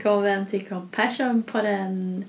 [0.00, 2.24] välkommen till Compassion-podden.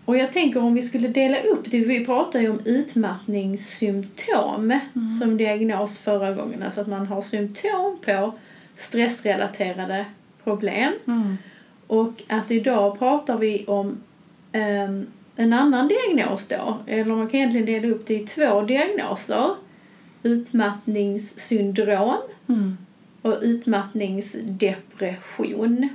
[0.06, 4.80] Och jag tänker om vi skulle dela upp det, vi pratade ju om utmattningssymptom
[5.22, 6.64] som diagnos förra gången.
[6.64, 8.34] Alltså att man har symptom på
[8.78, 10.06] stressrelaterade
[10.44, 10.94] problem.
[11.08, 11.38] Mm.
[11.88, 13.98] Och att idag pratar vi om
[14.52, 16.78] ehm, en annan diagnos då.
[16.88, 19.56] Eller man kan egentligen dela upp det i två diagnoser.
[20.24, 22.18] Utmattningssyndrom
[22.48, 22.78] Mm.
[23.22, 25.90] och utmattningsdepression.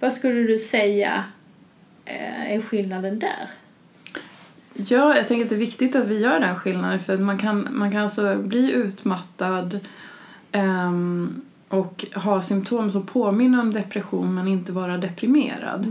[0.00, 1.24] Vad skulle du säga
[2.04, 3.50] eh, är skillnaden där?
[4.74, 7.68] Ja, jag tänker att det är viktigt att vi gör den skillnaden för man kan,
[7.70, 9.80] man kan alltså bli utmattad
[10.52, 15.86] ehm, och ha symptom som påminner om depression men inte vara deprimerad.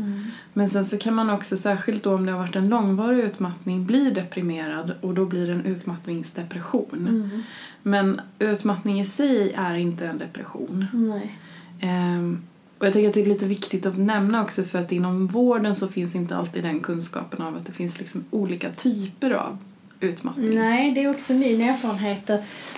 [0.54, 3.86] Men sen så kan man också, särskilt då om det har varit en långvarig utmattning,
[3.86, 7.08] bli deprimerad och då blir det en utmattningsdepression.
[7.10, 7.44] Mm.
[7.84, 10.86] Men utmattning i sig är inte en depression.
[10.94, 11.40] Nej.
[11.80, 12.42] Ehm,
[12.78, 15.76] och jag tänker att det är lite viktigt att nämna också för att inom vården
[15.76, 19.58] så finns inte alltid den kunskapen av att det finns liksom olika typer av
[20.00, 20.56] utmattning.
[20.56, 22.30] Nej, det är också min erfarenhet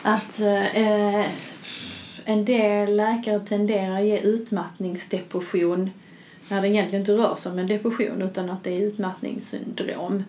[0.01, 1.25] att eh,
[2.29, 5.89] en del läkare tenderar att ge utmattningsdepression
[6.49, 10.23] när det egentligen inte rör sig om en depression utan att det är utmattningssyndrom.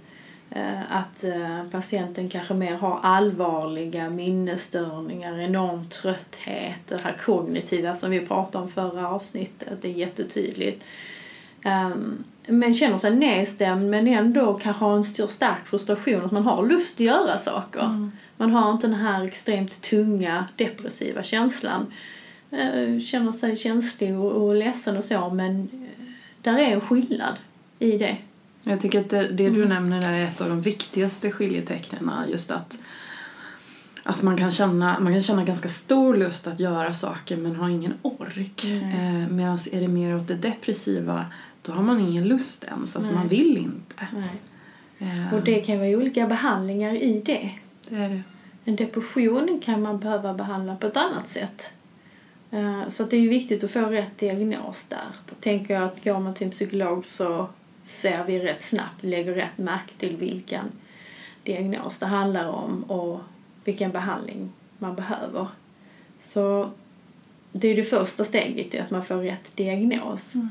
[0.50, 8.10] Eh, att eh, patienten kanske mer har allvarliga minnesstörningar, enorm trötthet, det här kognitiva som
[8.10, 10.84] vi pratade om förra avsnittet, det är jättetydligt.
[11.62, 16.44] Ehm, men känner sig nedstämd men ändå kan ha en stor stark frustration att man
[16.44, 17.84] har lust att göra saker.
[17.84, 18.12] Mm.
[18.38, 21.86] Man har inte den här extremt tunga depressiva känslan.
[22.50, 26.04] Eh, känner sig känslig och, och ledsen och så men eh,
[26.42, 27.34] där är en skillnad
[27.78, 28.16] i det.
[28.62, 29.60] Jag tycker att det, det Mm.
[29.60, 32.10] du nämner där är ett av de viktigaste skiljetecknen.
[32.32, 32.78] Just att,
[34.02, 37.68] att man, kan känna, man kan känna ganska stor lust att göra saker men har
[37.68, 38.62] ingen ork.
[38.64, 39.22] Nej.
[39.22, 41.26] Eh, Medan är det mer åt det depressiva
[41.62, 42.96] då har man ingen lust ens.
[42.96, 43.20] Alltså Nej.
[43.20, 44.08] man vill inte.
[44.98, 47.50] Eh, Och det kan ju vara olika behandlingar i det.
[47.90, 48.22] Det är det.
[48.64, 51.72] En depression kan man behöva behandla på ett annat sätt.
[52.50, 55.06] Eh, Så det är ju viktigt att få rätt diagnos där.
[55.28, 57.48] Då tänker jag att går man till en psykolog så
[57.84, 60.64] ser vi rätt snabbt, lägger rätt märke till vilken
[61.42, 63.20] diagnos det handlar om och
[63.64, 65.46] vilken behandling man behöver.
[66.20, 66.70] Så
[67.52, 70.34] det är det första steget, att man får rätt diagnos.
[70.34, 70.48] Ehm,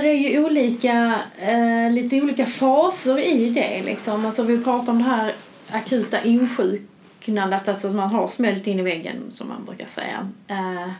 [0.00, 4.26] det är ju olika, eh, lite olika faser i det liksom.
[4.26, 5.34] Alltså vi pratar om det här
[5.70, 10.28] akuta insjuknandet, alltså att man har smält in i väggen som man brukar säga.
[10.48, 10.90] Eh,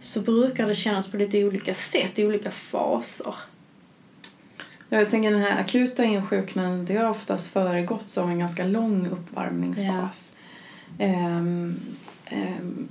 [0.00, 3.34] så brukar det kännas på lite olika sätt i olika faser.
[4.88, 9.06] Ja, jag tänker den här akuta insjuknandet det har oftast föregåtts av en ganska lång
[9.06, 10.32] uppvärmningsfas.
[10.98, 11.80] Ehm,
[12.26, 12.88] ehm,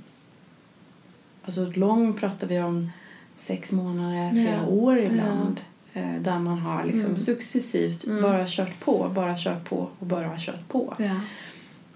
[1.44, 2.90] alltså lång pratar vi om
[3.38, 4.66] sex månader, flera Ja.
[4.66, 5.60] år ibland.
[5.92, 7.16] Eh, där man har liksom Mm.
[7.18, 8.22] successivt Mm.
[8.22, 10.94] bara kört på, bara kört på och bara kört på.
[10.98, 11.20] Ja.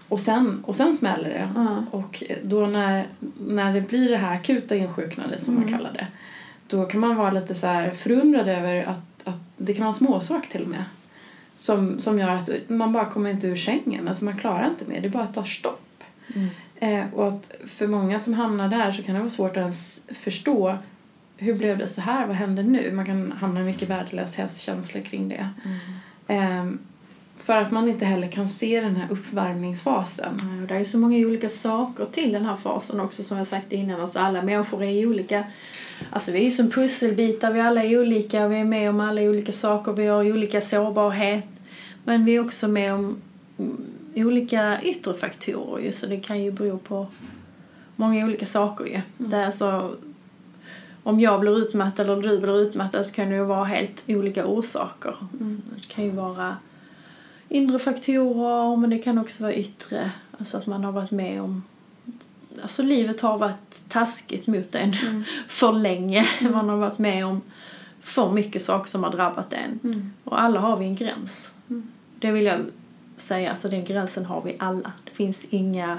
[0.08, 1.48] Och sen, och sen smäller det.
[1.54, 1.84] Ja.
[1.90, 3.06] Och då när,
[3.46, 5.74] när det blir det här akuta insjuknandet som man Mm.
[5.78, 6.06] kallar det.
[6.66, 8.98] Då kan man vara lite så här förundrad över att,
[9.28, 10.84] att det kan vara en småsak till och med.
[11.56, 14.08] Som, som gör att man bara kommer inte ur sängen.
[14.08, 15.00] Alltså man klarar inte mer.
[15.00, 16.04] Det bara tar stopp.
[16.34, 16.48] Mm.
[16.76, 20.00] Eh, och att för många som hamnar där så kan det vara svårt att ens
[20.08, 20.76] förstå
[21.38, 22.92] hur blev det så här, vad händer nu?
[22.92, 25.48] Man kan hamna i mycket värdelöshetskänslor kring det.
[26.26, 26.70] Eh,
[27.36, 30.40] för att man inte heller kan se den här uppvärmningsfasen.
[30.60, 33.72] Ja, det är så många olika saker till den här fasen också som jag sagt
[33.72, 34.00] innan.
[34.00, 35.44] Alltså alla människor är olika.
[36.10, 39.52] Alltså vi är som pusselbitar, vi alla är olika, vi är med om alla olika
[39.52, 41.44] saker, vi har olika sårbarhet.
[42.04, 43.16] Men vi är också med om
[43.58, 47.06] mm, olika yttre faktorer ju, så det kan ju bero på
[47.96, 49.00] många olika saker ju.
[49.18, 49.96] Det är alltså,
[51.02, 54.46] om jag blir utmattad eller du blir utmattad så kan det ju vara helt olika
[54.46, 55.16] orsaker.
[55.74, 56.56] Det kan ju vara
[57.48, 60.10] inre faktorer men det kan också vara yttre.
[60.38, 61.62] Alltså att man har varit med om...
[62.62, 64.92] Alltså livet har varit taskigt mot en
[65.48, 66.26] för länge.
[66.40, 67.40] Man har varit med om
[68.00, 70.12] för mycket saker som har drabbat en.
[70.24, 71.50] Och alla har vi en gräns.
[72.18, 72.60] Det vill jag
[73.16, 74.92] säga, alltså den gränsen har vi alla.
[75.04, 75.98] Det finns inga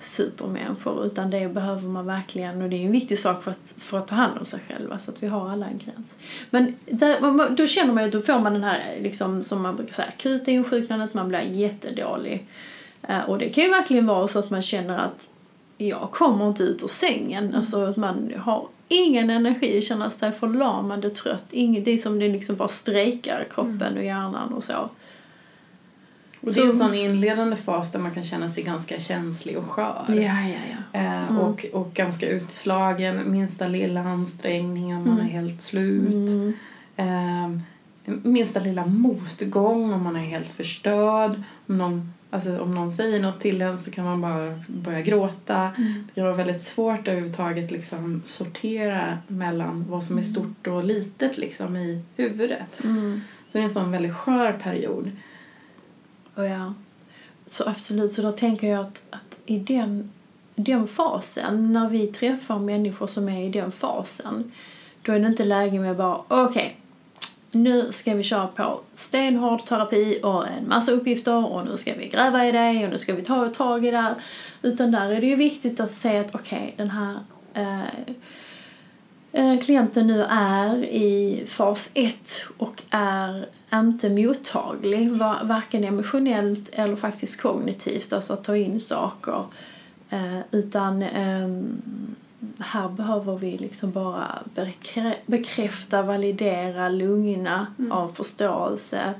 [0.00, 3.98] supermänniskor utan det behöver man verkligen och det är en viktig sak för att, för
[3.98, 6.06] att ta hand om sig själva så att vi har alla en gräns.
[6.50, 9.94] Men där, då känner man ju, då får man den här liksom som man brukar
[9.94, 12.46] säga akuta insjuknandet, man blir jättedålig.
[13.02, 15.28] Eh, och det kan ju verkligen vara så att man känner att
[15.78, 17.56] jag kommer inte ut ur sängen, Mm.
[17.56, 22.28] alltså att man har ingen energi, känner sig förlamande trött, inget, det är som det
[22.28, 23.98] liksom bara strejkar kroppen Mm.
[23.98, 24.88] och hjärnan och så.
[26.40, 29.58] Och det är en Så- sån inledande fas där man kan känna sig ganska känslig
[29.58, 30.04] och skör.
[30.08, 30.58] Ja, ja,
[30.92, 31.00] ja.
[31.00, 33.32] Eh, och, och ganska utslagen.
[33.32, 36.08] Minsta lilla ansträngning om man är helt slut.
[36.10, 36.54] Mm.
[36.96, 37.60] Eh,
[38.22, 41.42] minsta lilla motgång om man är helt förstörd.
[41.66, 45.72] Om någon, alltså, om någon säger något till en så kan man bara börja gråta.
[45.76, 51.38] Det kan vara väldigt svårt överhuvudtaget liksom, sortera mellan vad som är stort och litet
[51.38, 52.84] liksom, i huvudet.
[52.84, 53.20] Mm.
[53.46, 55.10] Så det är en sån väldigt skör period.
[56.38, 56.74] Och ja,
[57.46, 58.14] så absolut.
[58.14, 60.10] Så då tänker jag att, att i den,
[60.54, 64.52] den fasen, när vi träffar människor som är i den fasen,
[65.02, 66.76] då är det inte läge med bara okej,
[67.50, 72.08] nu ska vi köra på stenhård terapi och en massa uppgifter och nu ska vi
[72.08, 74.14] gräva i det och nu ska vi ta tag i det här.
[74.62, 77.18] Utan där är det ju viktigt att se att okej, den här
[77.54, 77.82] eh,
[79.32, 86.96] eh, klienten nu är i fas 1 och är inte mottaglig, va- varken emotionellt eller
[86.96, 89.44] faktiskt kognitivt, alltså att ta in saker.
[90.10, 91.80] Eh, utan ehm,
[92.58, 99.14] här behöver vi liksom bara bekrä- bekräfta, validera, lugna, av förståelse.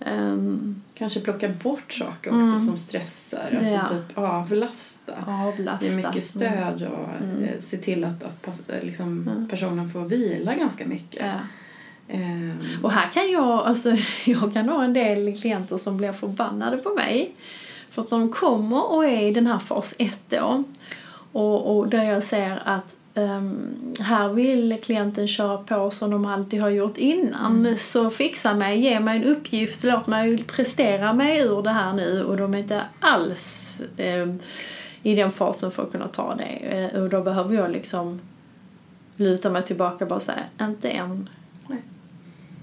[0.00, 2.60] Ehm, Kanske plocka bort saker också Mm.
[2.60, 3.54] som stressar.
[3.58, 3.86] Alltså Ja.
[3.88, 5.12] typ avlasta.
[5.26, 5.86] avlasta.
[5.86, 7.44] Ge mycket stöd och Mm.
[7.44, 9.48] eh, se till att, att liksom, Mm.
[9.48, 11.26] personen får vila ganska mycket.
[11.26, 11.32] Ja.
[12.08, 13.90] Ehm, Och här kan jag, alltså,
[14.26, 17.32] jag kan ha en del klienter som blir förbannade på mig.
[17.90, 20.64] För att de kommer och är i den här fas 1 då.
[21.32, 23.58] Och, och där jag ser att ehm,
[24.00, 27.76] här vill klienten köra på som de alltid har gjort innan.
[27.78, 32.24] Så fixa mig, ge mig en uppgift, låt mig prestera mig ur det här nu.
[32.24, 34.38] Och de är inte alls ehm,
[35.02, 36.44] i den fasen för att kunna ta det.
[36.94, 38.20] Eh, Och då behöver jag liksom
[39.16, 41.28] luta mig tillbaka och bara säga, inte än.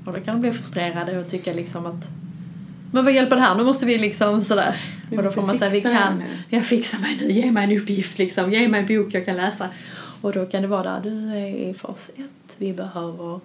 [0.05, 2.05] Och då kan de bli frustrerade och tycka liksom att
[2.95, 3.55] men vad hjälper det här?
[3.55, 4.75] Nu måste vi liksom sådär.
[5.09, 6.17] Vi och då får man säga vi kan.
[6.17, 6.25] nu.
[6.49, 8.51] Jag fixar mig nu, ge mig en uppgift liksom.
[8.51, 9.69] Ge mig en bok jag kan läsa.
[10.21, 12.25] Och då kan det vara där, du är i fas 1.
[12.57, 13.39] Vi behöver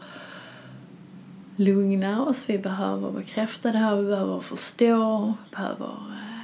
[1.57, 6.41] lugna oss, vi behöver bekräfta det här, vi behöver förstå, behöver eh,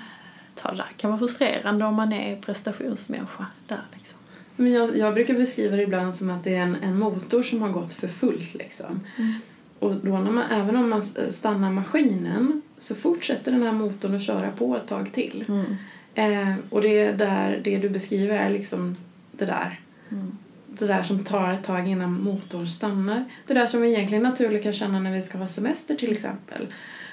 [0.55, 0.93] ta det där.
[0.97, 4.19] kan vara frustrerande om man är prestationsmänniska där liksom.
[4.57, 7.63] Men jag, jag brukar beskriva det ibland som att det är en, en motor som
[7.63, 8.55] har gått för fullt.
[8.55, 9.01] Liksom.
[9.17, 9.35] Mm.
[9.79, 14.23] Och då när man, även om man stannar maskinen så fortsätter den här motorn att
[14.23, 15.45] köra på ett tag till.
[15.49, 15.77] Mm.
[16.15, 18.97] Eh, och det, där, det du beskriver är liksom
[19.33, 19.81] det där.
[20.09, 20.39] Mm.
[20.69, 23.25] Det där som tar ett tag innan motorn stannar.
[23.47, 26.67] Det där som vi egentligen naturligt kan känna när vi ska ha semester till exempel.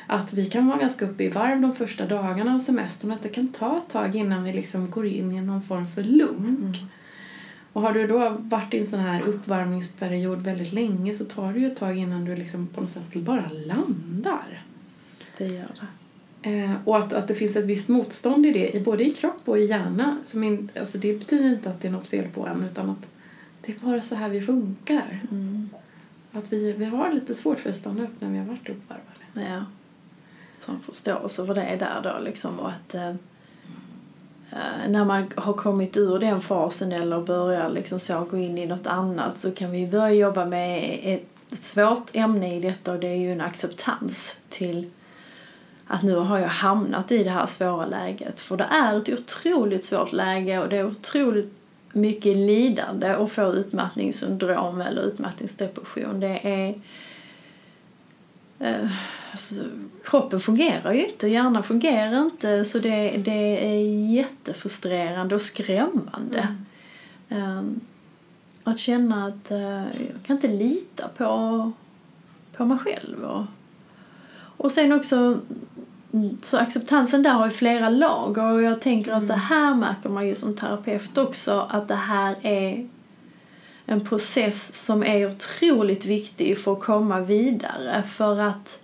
[0.08, 3.12] Att vi kan vara ganska uppe i varv de första dagarna av semestern.
[3.12, 6.03] Att det kan ta ett tag innan vi liksom går in i någon form för
[6.03, 6.77] lunk.
[7.74, 11.60] Och har du då varit i en sån här uppvärmningsperiod väldigt länge så tar det
[11.60, 14.63] ju ett tag innan du liksom på något sätt bara landar.
[15.38, 15.88] Det gör det.
[16.44, 19.58] Eh, och att, att det finns ett visst motstånd i det, både i kropp och
[19.58, 20.18] i hjärna.
[20.24, 23.06] Som in, alltså det betyder inte att det är något fel på en utan att
[23.62, 25.20] det är bara så här vi funkar.
[25.32, 25.70] Mm.
[26.32, 29.53] Att vi, vi har lite svårt för att stanna upp när vi har varit uppvärmade.
[29.53, 29.65] Ja.
[30.60, 33.15] Som förståelse för det är där då liksom och att eh,
[34.55, 38.65] Eh, när man har kommit ur den fasen eller börjar liksom så gå in i
[38.65, 43.07] något annat så kan vi börja jobba med ett svårt ämne i detta och det
[43.07, 44.89] är ju en acceptans till
[45.88, 48.39] att nu har jag hamnat i det här svåra läget.
[48.39, 51.53] För det är ett otroligt svårt läge och det är otroligt
[51.93, 56.19] mycket lidande att få utmattningssyndrom eller utmattningsdepression.
[56.19, 56.75] Det är...
[58.60, 58.89] Eh,
[59.34, 59.56] Alltså,
[60.04, 66.56] kroppen fungerar ju inte, hjärnan fungerar inte så det, det är jättefrustrerande och skrämmande.
[67.30, 67.58] Mm.
[67.58, 67.80] Um,
[68.63, 71.72] att känna att uh, jag kan inte lita på,
[72.58, 73.24] på mig själv.
[73.24, 73.46] Och,
[74.58, 75.40] och sen också
[76.42, 79.24] så acceptansen där har ju flera lager och jag tänker mm.
[79.24, 82.90] att det här märker man ju som terapeut också att det här är
[83.86, 88.83] en process som är otroligt viktig för att komma vidare för att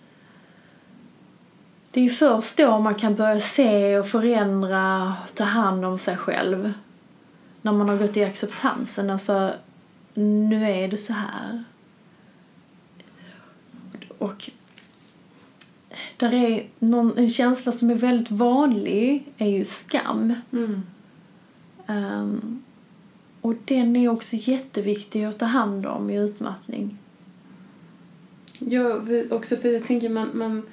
[1.91, 6.17] det är ju först då man kan börja se och förändra, ta hand om sig
[6.17, 6.74] själv.
[7.62, 9.53] När man har gått i acceptansen, alltså
[10.13, 11.63] nu är det så här.
[14.17, 14.50] Och
[16.17, 20.34] där är någon, en känsla som är väldigt vanlig är ju skam.
[20.51, 20.84] Mm.
[21.88, 22.63] Um,
[23.41, 26.98] och den är också jätteviktig att ta hand om i utmattning.
[28.60, 30.63] Ja, också för jag tänker man, man,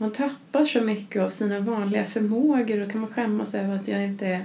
[0.00, 4.04] man tappar så mycket av sina vanliga förmågor Då kan man skämmas över att jag
[4.04, 4.44] inte är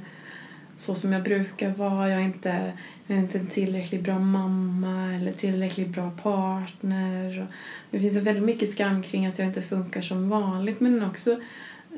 [0.77, 2.09] så som jag brukar vara.
[2.09, 2.73] Jag är inte,
[3.07, 7.47] jag är inte en tillräckligt bra mamma eller tillräckligt bra partner.
[7.91, 11.39] Det finns väldigt mycket skam kring att jag inte funkar som vanligt men också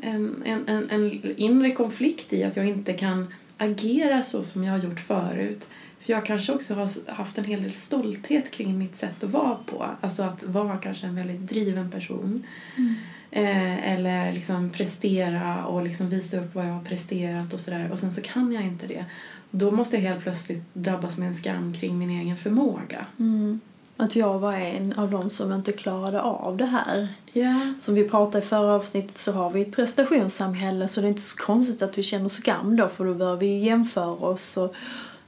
[0.01, 4.79] en, en, en inre konflikt i att jag inte kan agera så som jag har
[4.79, 5.69] gjort förut.
[6.01, 9.57] För jag kanske också har haft en hel del stolthet kring mitt sätt att vara
[9.65, 9.85] på.
[10.01, 12.43] Alltså att vara kanske en väldigt driven person.
[12.77, 12.95] Mm.
[13.31, 17.89] Eh, eller liksom prestera och liksom visa upp vad jag har presterat och sådär.
[17.91, 19.05] Och sen så kan jag inte det.
[19.51, 23.05] Då måste jag helt plötsligt drabbas med en skam kring min egen förmåga.
[23.19, 23.59] Mm.
[23.97, 27.07] Att jag var en av dem som inte klarade av det här.
[27.33, 27.71] Yeah.
[27.79, 31.21] Som vi pratade i förra avsnittet så har vi ett prestationssamhälle så det är inte
[31.21, 34.73] så konstigt att vi känner skam då för då börjar vi jämföra oss och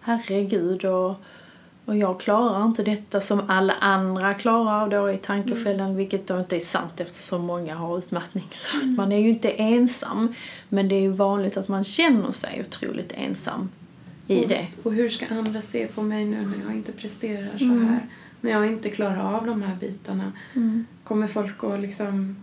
[0.02, 1.16] herregud och
[1.90, 5.96] och jag klarar inte detta som alla andra klarar då i tankefällan, mm.
[5.98, 8.48] vilket då inte är sant eftersom många har utmattning.
[8.54, 8.96] Så mm.
[8.96, 10.34] man är ju inte ensam.
[10.70, 13.70] Men det är ju vanligt att man känner sig otroligt ensam
[14.28, 14.68] i och, det.
[14.84, 17.88] Och hur ska andra se på mig nu när jag inte presterar så mm.
[17.88, 18.00] här?
[18.42, 20.32] När jag inte klarar av de här bitarna.
[20.56, 20.86] Mm.
[21.04, 22.36] Kommer folk att liksom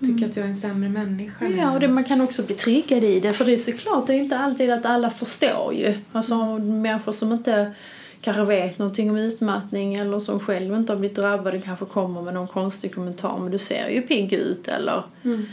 [0.00, 0.30] tycka mm.
[0.30, 1.48] att jag är en sämre människa.
[1.48, 3.32] Ja, och det, man kan också bli triggad i det.
[3.32, 5.94] För det är såklart det är inte alltid att alla förstår ju.
[6.12, 7.72] Alltså människor som inte
[8.20, 12.34] kanske vet någonting om utmattning eller som själv inte har blivit drabbade kanske kommer med
[12.34, 15.46] någon konstig kommentar men du ser ju pigg ut eller mm.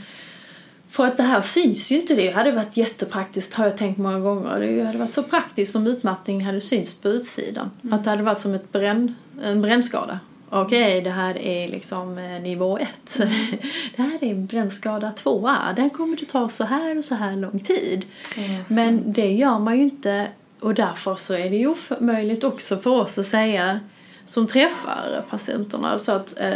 [0.94, 2.32] För att det här syns ju inte det.
[2.32, 4.60] hade varit jättepraktiskt har jag tänkt många gånger.
[4.60, 7.72] Det hade varit så praktiskt om utmattning hade synts på utsidan.
[7.84, 7.94] Mm.
[7.94, 10.20] Att det hade varit som ett bränn, en brännskada.
[10.50, 13.20] Okej, okay, det här är liksom eh, nivå ett.
[13.20, 13.34] Mm.
[13.96, 15.74] det här är brännskada tvåa.
[15.76, 18.06] Den kommer att ta så här och så här lång tid.
[18.38, 18.64] Mm.
[18.68, 20.28] Men det gör man ju inte
[20.64, 23.80] och därför så är det ju omöjligt också för oss att säga
[24.28, 26.54] som träffar patienterna alltså att eh,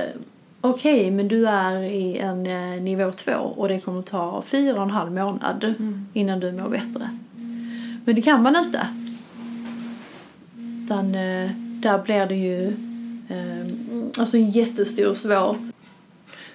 [0.62, 4.76] okej okay, men du är i en eh, nivå två och det kommer ta fyra
[4.76, 6.08] och en halv månad mm.
[6.14, 7.18] innan du mår bättre.
[8.06, 8.88] Men det kan man inte.
[10.86, 12.68] Utan eh, där blir det ju
[13.30, 13.68] eh,
[14.20, 15.58] alltså en jättestor svår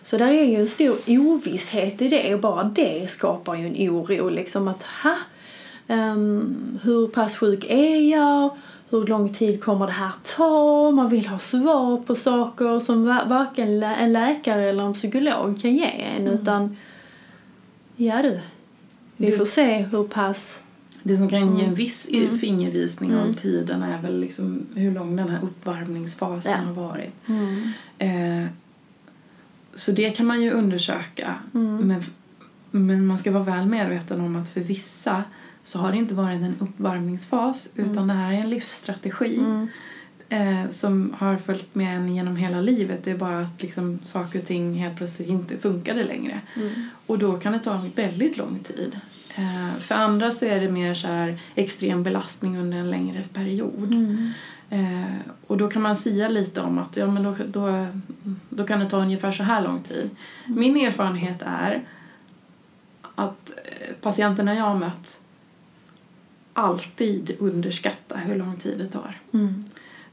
[0.02, 3.90] så där är ju en stor ovisshet i det och bara det skapar ju en
[3.90, 5.16] oro liksom att ha
[5.88, 8.56] Um, hur pass sjuk är jag?
[8.90, 10.90] Hur lång tid kommer det här ta?
[10.90, 16.02] Man vill ha svar på saker som varken en läkare eller en psykolog kan ge
[16.02, 16.26] en.
[16.26, 16.34] Mm.
[16.34, 16.76] Utan,
[17.96, 18.40] ja du,
[19.16, 20.58] vi det, får se hur pass...
[21.02, 21.74] Det som kan ge en mm.
[21.74, 22.38] viss mm.
[22.38, 23.22] fingervisning mm.
[23.22, 26.58] om tiden är väl liksom hur lång den här uppvärmningsfasen ja.
[26.58, 27.12] har varit.
[27.26, 27.72] Mm.
[27.98, 28.50] Eh,
[29.74, 31.34] så det kan man ju undersöka.
[31.54, 31.76] Mm.
[31.76, 32.02] Men,
[32.70, 35.24] men man ska vara väl medveten om att för vissa
[35.64, 38.06] så har det inte varit en uppvärmningsfas utan mm.
[38.06, 39.68] det här är en livsstrategi mm.
[40.28, 43.04] eh, som har följt med en genom hela livet.
[43.04, 46.40] Det är bara att liksom, saker och ting helt plötsligt inte funkade längre.
[46.56, 46.88] Mm.
[47.06, 49.00] Och då kan det ta väldigt lång tid.
[49.34, 53.92] Eh, för andra så är det mer så här extrem belastning under en längre period.
[53.92, 54.32] Mm.
[54.70, 57.86] Eh, och då kan man säga lite om att ja, men då, då,
[58.48, 60.10] då kan det ta ungefär så här lång tid.
[60.46, 60.60] Mm.
[60.60, 61.82] Min erfarenhet är
[63.14, 65.21] att eh, patienterna jag har mött
[66.52, 69.20] alltid underskatta hur lång tid det tar.
[69.32, 69.64] Mm.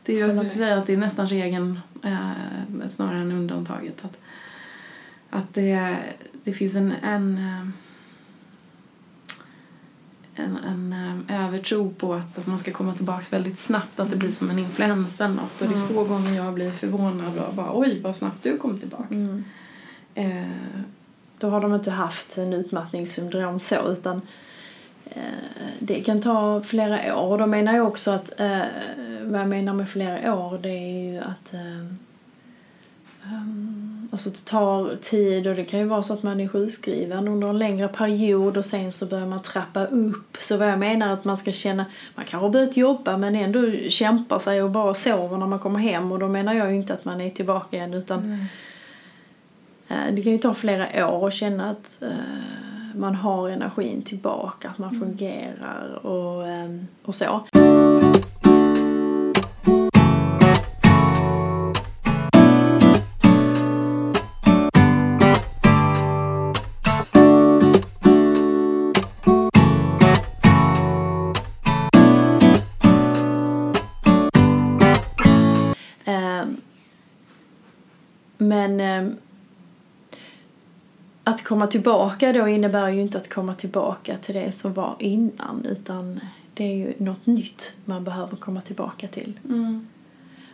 [0.03, 4.05] Det är, jag skulle säga att det är nästan regeln eh, snarare än undantaget.
[4.05, 4.19] Att,
[5.29, 5.97] att det,
[6.43, 7.67] det finns en, en, eh,
[10.45, 10.93] en, en,
[11.29, 14.49] eh, övertro på att, att man ska komma tillbaka väldigt snabbt, att det blir som
[14.49, 15.61] en influensa eller något.
[15.61, 15.87] Och det är mm.
[15.87, 19.15] få gånger jag blir förvånad och bara oj vad snabbt du kom tillbaka.
[19.15, 19.43] Mm.
[20.15, 20.49] Eh,
[21.37, 24.21] då har de inte haft en utmattningssyndrom så utan
[25.79, 27.37] det kan ta flera år.
[27.37, 28.59] Då menar jag också att, eh,
[29.23, 31.85] vad jag menar med flera år det är ju att eh,
[33.33, 37.27] um, alltså det tar tid och det kan ju vara så att man är sjukskriven
[37.27, 40.37] under en längre period och sen så börjar man trappa upp.
[40.39, 41.85] Så vad jag menar att man ska känna,
[42.15, 45.79] man kanske har börjat jobba men ändå kämpar sig och bara sover när man kommer
[45.79, 48.45] hem och då menar jag inte att man är tillbaka igen utan Mm.
[49.87, 52.09] Eh, Det kan ju ta flera år att känna att eh,
[52.99, 56.69] man har energin tillbaka, att man fungerar och, eh,
[57.05, 57.45] och så.
[76.05, 76.45] Eh,
[78.37, 79.13] Men eh,
[81.29, 85.65] att komma tillbaka då innebär ju inte att komma tillbaka till det som var innan
[85.65, 86.19] utan
[86.53, 89.39] det är ju något nytt man behöver komma tillbaka till.
[89.45, 89.87] Mm.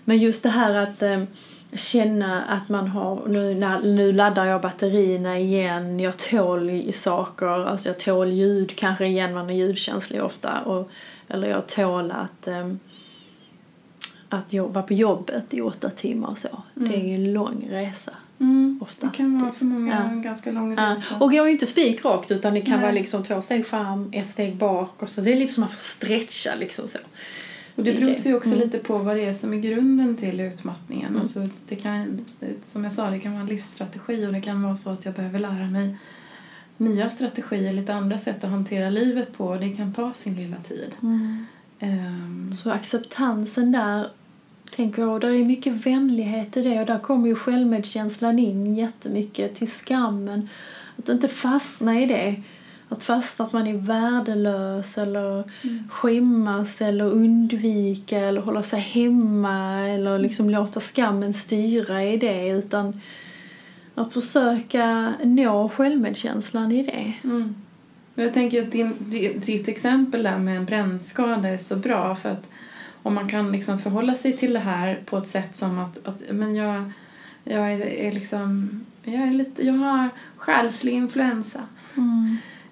[0.04, 1.24] Men just det här att eh,
[1.74, 7.90] känna att man har, nu, när, nu laddar jag batterierna igen, jag tål saker, alltså
[7.90, 10.62] jag tål ljud kanske igen, man är ljudkänslig ofta.
[10.62, 10.90] Och,
[11.28, 12.72] eller jag tål att, eh,
[14.30, 16.64] att jobba på jobbet i åtta timmar och så.
[16.74, 18.80] Det är ju en lång resa Mm.
[18.82, 19.08] ofta.
[19.08, 20.22] Det kan vara för många Ja.
[20.22, 21.16] ganska lång Ja, resa.
[21.20, 22.82] och går ju inte spikrakt utan det kan Nej.
[22.82, 25.22] vara liksom två steg fram, ett steg bak och så.
[25.22, 26.98] Det är lite som man får stretcha liksom så.
[27.76, 28.60] Och det beror sig också Mm.
[28.60, 31.10] lite på vad det är som är grunden till utmattningen.
[31.10, 31.22] Mm.
[31.22, 32.26] Alltså det kan,
[32.64, 35.14] som jag sa, det kan vara en livsstrategi och det kan vara så att jag
[35.14, 35.98] behöver lära mig
[36.78, 40.92] nya strategier, lite andra sätt att hantera livet på det kan ta sin lilla tid.
[41.80, 44.10] Ehm, Så acceptansen där,
[44.76, 48.76] tänker jag, och där är mycket vänlighet i det och där kommer ju självmedkänslan in
[48.76, 50.50] jättemycket till skammen.
[50.98, 52.36] Att inte fastna i det.
[52.90, 55.44] Att fastna att man är värdelös eller
[55.90, 63.02] skämmas eller undvika eller hålla sig hemma eller liksom låta skammen styra i det utan
[63.96, 67.14] att försöka nå självmedkänslan i det.
[67.24, 67.56] Mm.
[68.16, 72.30] Jag tänker att din, di- ditt exempel där med en brännskada är så bra för
[72.30, 72.50] att
[73.06, 76.24] om man kan liksom förhålla sig till det här på ett sätt som att, att
[76.32, 76.92] men jag,
[77.44, 78.70] jag är, är liksom
[79.04, 81.62] jag, är lite, jag har själslig influensa.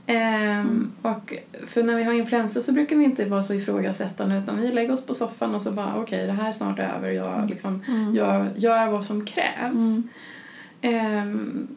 [0.06, 1.34] Ehm, och
[1.68, 4.94] för när vi har influensa så brukar vi inte vara så ifrågasättande utan vi lägger
[4.94, 7.12] oss på soffan och så bara okej det här är snart över.
[7.12, 7.84] Jag, liksom,
[8.16, 9.82] jag gör vad som krävs.
[9.82, 10.10] Mm.
[10.82, 11.68] Ehm,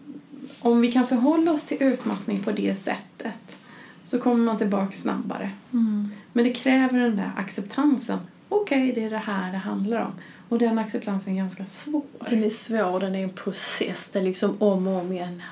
[0.61, 3.59] om vi kan förhålla oss till utmattning på det sättet
[4.05, 5.51] så kommer man tillbaka snabbare.
[5.73, 6.09] Mm.
[6.33, 8.19] Men det kräver den där acceptansen.
[8.49, 10.13] Okej, det är det här det handlar om.
[10.49, 12.03] Och den acceptansen är ganska svår.
[12.31, 14.11] Den är svår, den är en process.
[14.13, 15.43] Det är liksom om och om igen.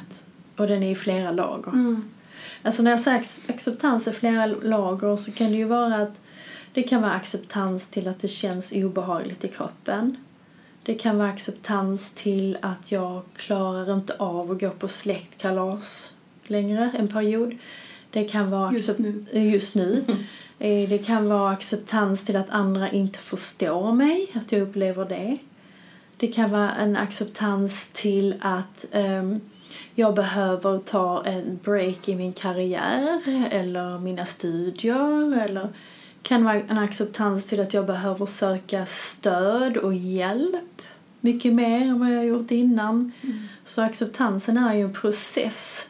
[0.57, 1.69] Och den är i flera lager.
[1.73, 2.05] Mm.
[2.63, 6.21] Alltså när jag säger ac- acceptans i flera lager så kan det ju vara att
[6.73, 10.17] det kan vara acceptans till att det känns obehagligt i kroppen.
[10.83, 16.13] Det kan vara acceptans till att jag klarar inte av att gå på släktkalas
[16.47, 17.57] längre en period.
[18.11, 19.25] Det kan vara Just nu.
[19.33, 20.05] just nu.
[20.59, 25.39] Eh, Det kan vara acceptans till att andra inte förstår mig, att jag upplever det.
[26.17, 29.41] Det kan vara en acceptans till att ehm,
[29.95, 35.69] jag behöver ta en break i min karriär eller mina studier eller
[36.23, 40.83] kan vara en acceptans till att jag behöver söka stöd och hjälp
[41.21, 43.13] mycket mer än vad jag gjort innan.
[43.65, 45.89] Så acceptansen är ju en process.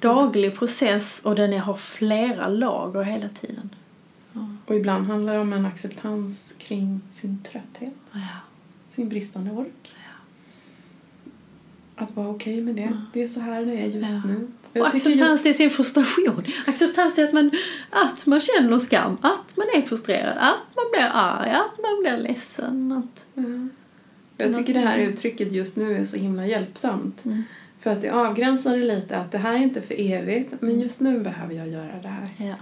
[0.00, 3.70] Daglig process och den är- har flera lager hela tiden.
[4.66, 8.20] Och ibland handlar det om en acceptans kring sin trötthet, Ja.
[8.88, 9.92] sin bristande ork.
[11.96, 13.02] Att vara okej med det.
[13.12, 14.22] Det är så här det är just Ja.
[14.26, 14.48] nu.
[14.80, 16.44] Och acceptans just, till sin frustration.
[16.66, 17.50] Acceptans till att man,
[17.90, 22.16] att man känner skam, att man är frustrerad, att man blir arg, att man blir
[22.28, 22.92] ledsen.
[22.92, 23.42] Att, Ja.
[24.44, 27.24] jag tycker det här uttrycket just nu är så himla hjälpsamt.
[27.24, 27.42] Mm.
[27.80, 31.00] För att det avgränsar det lite att det här är inte för evigt men just
[31.00, 32.28] nu behöver jag göra det här.
[32.36, 32.54] ja.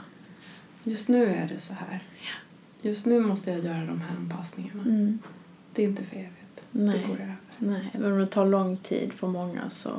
[0.84, 2.02] Just nu är det så här.
[2.82, 4.82] Just nu måste jag göra de här anpassningarna.
[4.82, 5.18] Mm.
[5.72, 6.60] Det är inte för evigt.
[6.70, 7.04] Det Nej.
[7.08, 7.36] går över.
[7.58, 9.90] Nej, men om det tar lång tid för många så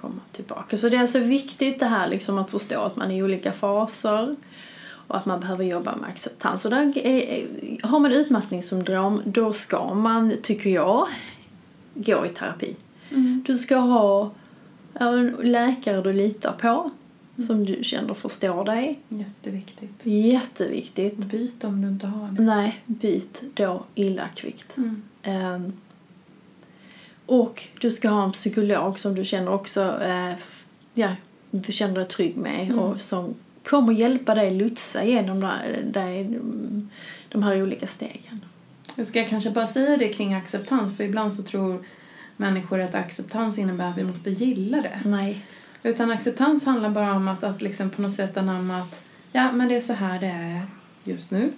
[0.00, 0.76] komma tillbaka.
[0.76, 3.52] Så det är alltså viktigt det här liksom att förstå att man är i olika
[3.52, 4.36] faser
[4.82, 6.64] och att man behöver jobba med acceptans.
[6.64, 11.08] Och där är, är- har man utmattningssyndrom då ska man, tycker jag,
[11.94, 12.76] gå i terapi.
[13.46, 14.30] Du ska ha
[14.94, 16.90] en läkare du litar på
[17.46, 19.00] som du känner förstår dig.
[19.08, 20.06] Jätteviktigt.
[20.06, 21.16] Jätteviktigt.
[21.16, 22.42] Byt om du inte har det.
[22.42, 24.76] Nej, byt då illa kvickt.
[24.76, 25.02] Mm.
[25.22, 25.72] Ehm,
[27.26, 30.32] och du ska ha en psykolog som du känner också eh,
[30.94, 31.08] ja,
[31.50, 32.78] du känner dig trygg med Mm.
[32.78, 36.40] och som kommer hjälpa dig lotsa igenom där, där,
[37.28, 38.44] de här olika stegen.
[38.94, 41.84] Jag ska kanske bara säga det kring acceptans för ibland så tror
[42.36, 45.00] människor att acceptans innebär att vi måste gilla det.
[45.04, 45.46] Nej.
[45.82, 49.68] Utan acceptans handlar bara om att, att liksom på något sätt anamma att ja, men
[49.68, 50.62] det är så här det är
[51.04, 51.52] just nu.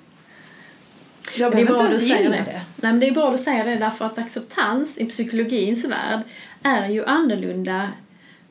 [1.37, 2.53] Jag Det är behöver bra inte att ens gilla det.
[2.53, 2.63] det.
[2.77, 6.21] Nej, men det är bra att säger det därför att acceptans i psykologins värld
[6.63, 7.89] är ju annorlunda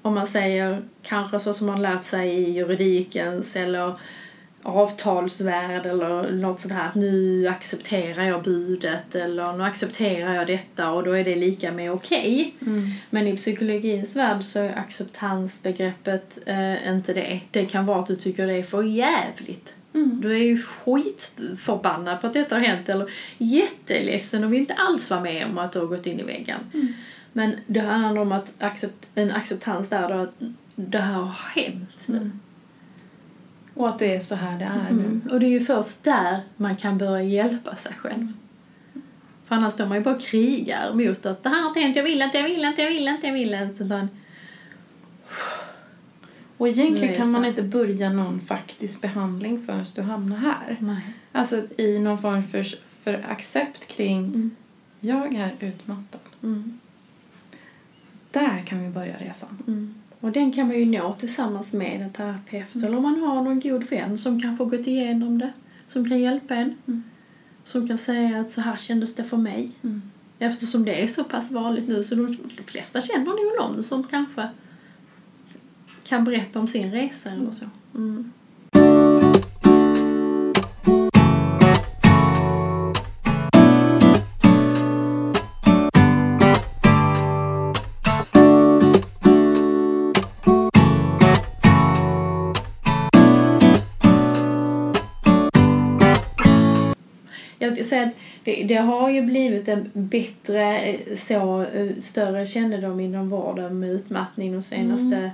[0.02, 4.00] om man säger kanske så som man lärt sig i juridikens eller
[4.63, 10.91] avtalsvärld eller något sånt här att nu accepterar jag budet eller nu accepterar jag detta
[10.91, 12.56] och då är det lika med okej.
[12.62, 12.89] Mm.
[13.10, 17.39] Men i psykologins värld så är acceptansbegreppet eh, inte det.
[17.52, 19.74] Det kan vara att du tycker det är för jävligt.
[19.93, 20.22] Mm.
[20.22, 25.10] Du är ju skitförbannad på att detta har hänt eller jätteledsen och vill inte alls
[25.10, 26.60] vara med om att du har gått in i väggen.
[26.74, 26.93] Mm.
[27.34, 30.41] Men det handlar om att accept, en acceptans där då att
[30.76, 31.89] det här har hänt.
[32.08, 32.39] Mm.
[33.78, 35.04] Och att det är så här det är nu.
[35.06, 35.22] Mm.
[35.32, 38.34] Och det är ju först där man kan börja hjälpa sig själv.
[39.48, 41.96] För annars står man ju bara och krigar mot att det här har inte hänt,
[41.96, 43.84] jag vill inte, jag vill inte, jag vill inte, jag vill inte.
[43.84, 44.10] Utan,
[46.58, 50.78] Och egentligen kan man inte börja någon faktisk behandling förrän du hamnar här.
[50.80, 51.02] nej.
[51.32, 52.66] Alltså i någon form för,
[53.04, 54.52] för accept kring Mm.
[55.00, 56.22] jag är utmattad.
[56.44, 56.80] Mm.
[58.32, 59.63] Där kan vi börja resan.
[59.68, 59.94] Mm.
[60.19, 63.60] Och den kan man ju nå tillsammans med en terapeut eller om man har någon
[63.60, 65.53] god vän som kanske har gått igenom det,
[65.88, 66.75] som kan hjälpa en.
[66.88, 67.03] Mm.
[67.63, 69.71] Som kan säga att så här kändes det för mig.
[69.84, 70.01] Mm.
[70.39, 74.49] Eftersom det är så pass vanligt nu så de flesta känner nog någon som kanske
[76.03, 77.65] kan berätta om sin resa eller så.
[77.95, 78.32] Mm.
[97.78, 98.13] Jag vill säga att
[98.44, 103.90] det, det har ju blivit en bättre, eh, så, eh, större kännedom inom vården med
[103.90, 105.32] utmattning de senaste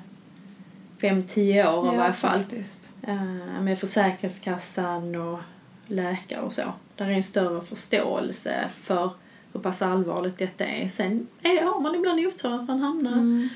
[1.01, 2.39] fem, tio åren i varje fall.
[2.39, 2.89] faktiskt.
[3.07, 5.39] Eh, Med Försäkringskassan och
[5.87, 6.61] läkare och så.
[6.95, 9.09] Där är en större förståelse för
[9.53, 10.89] hur pass allvarligt detta är.
[10.89, 13.49] Sen är, har man ibland otur att man hamnar Mm.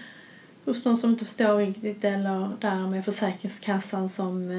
[0.65, 4.51] hos någon som inte förstår riktigt eller där med Försäkringskassan som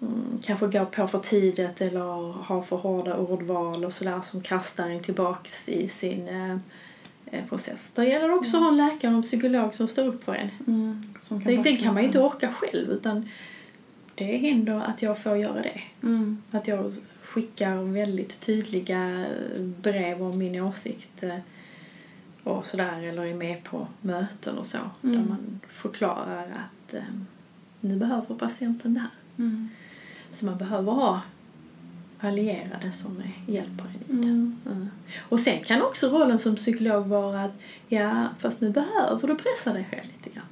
[0.00, 4.88] mm, kanske går på för tidigt eller har för hårda ordval och sådär som kastar
[4.88, 6.56] en tillbaks i sin eh,
[7.26, 7.88] eh, process.
[7.94, 10.34] Där gäller det också att ha en läkare och en psykolog som står upp för
[10.34, 10.50] en.
[10.66, 11.14] Mm.
[11.22, 13.28] Som Det, det kan man ju inte orka själv utan
[14.14, 15.80] det händer att jag får göra det.
[16.02, 16.42] Mm.
[16.50, 19.26] Att jag skickar väldigt tydliga
[19.58, 21.38] brev om min åsikt eh,
[22.44, 25.28] och sådär eller är med på möten och så där Mm.
[25.28, 27.02] man förklarar att eh,
[27.80, 29.10] nu behöver patienten det här.
[29.38, 29.68] Mm.
[30.32, 31.20] Så man behöver ha
[32.20, 34.26] allierade som hjälper en i.
[34.26, 34.56] Mm.
[34.66, 34.88] Mm.
[35.28, 39.72] Och sen kan också rollen som psykolog vara att ja, fast nu behöver du pressa
[39.72, 40.44] dig själv lite grann.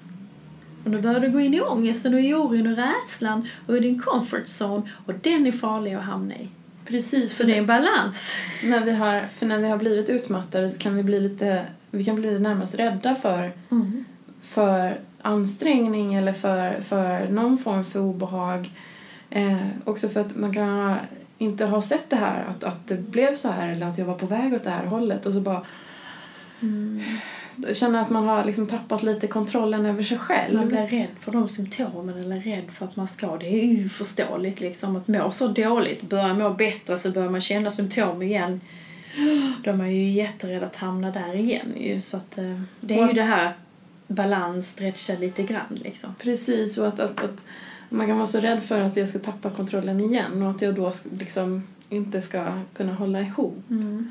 [0.84, 3.80] Och nu börjar du gå in i ångesten och i oron och rädslan och i
[3.80, 6.48] din comfort zone och den är farlig att hamna i.
[6.84, 7.36] Precis.
[7.36, 8.32] Så det är en balans.
[8.64, 12.04] När vi har, för när vi har blivit utmattade så kan vi bli lite, vi
[12.04, 14.04] kan bli närmast rädda för, Mm.
[14.42, 18.70] för ansträngning eller för, för någon form för obehag.
[19.30, 20.96] Eh, också för att man kan
[21.38, 24.14] inte ha sett det här, att, att det blev så här eller att jag var
[24.14, 25.62] på väg åt det här hållet och så bara
[26.60, 27.02] Mm.
[27.74, 30.66] känna att man har liksom tappat lite kontrollen över sig Man själv.
[30.66, 33.36] blir rädd för de symptomen eller rädd för att man ska.
[33.36, 37.40] Det är ju förståeligt liksom att må så dåligt, börja må bättre så börjar man
[37.40, 38.60] känna symptom igen.
[39.64, 42.00] Då är man ju jätterädd att hamna där igen ju.
[42.00, 43.52] Så att eh, det är ju det här
[44.06, 46.14] balans, stretcha lite grann liksom.
[46.22, 47.44] Precis, och att, att, att
[47.88, 50.74] man kan vara så rädd för att jag ska tappa kontrollen igen och att jag
[50.74, 52.44] då liksom inte ska
[52.74, 53.62] kunna hålla ihop.
[53.70, 54.10] Mm.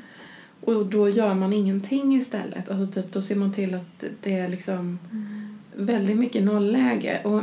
[0.60, 2.70] Och då gör man ingenting istället.
[2.70, 4.98] Alltså typ, då ser man till att det är liksom
[5.74, 7.20] väldigt mycket nollläge.
[7.24, 7.42] Och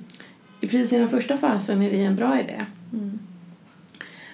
[0.60, 2.66] i precis i den första fasen är det en bra idé.
[2.92, 3.18] Mm.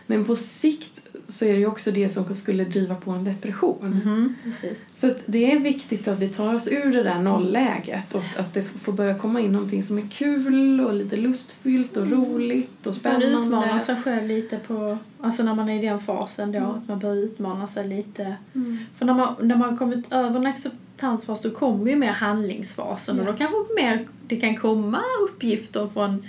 [0.06, 0.93] Men på sikt
[1.28, 4.00] så är det ju också det som skulle driva på en depression.
[4.04, 4.78] Mhm, Precis.
[4.94, 8.62] Så det är viktigt att vi tar oss ur det där nollläget och att- det
[8.62, 13.22] får börja komma in någonting som är kul och lite lustfyllt och roligt och Man
[13.22, 13.80] utmanar spännande.
[13.84, 17.14] sig själv lite på, alltså när man är i den fasen då, att man bör
[17.24, 18.36] utmana sig lite.
[18.54, 18.78] Mm.
[18.98, 23.20] För när man, när man har kommit över en acceptansfas då kommer ju mer handlingsfasen
[23.20, 23.30] och Ja.
[23.32, 26.26] då kanske mer, det kan komma uppgifter från,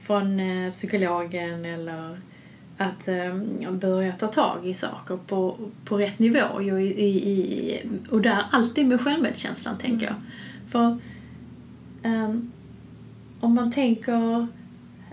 [0.00, 2.20] från eh, psykologen eller
[2.78, 8.20] att um, börja ta tag i saker på, på rätt nivå och, i, i, och
[8.20, 10.14] där alltid med självmedkänslan tänker jag.
[10.70, 10.98] För
[12.04, 12.52] um,
[13.40, 14.46] om man tänker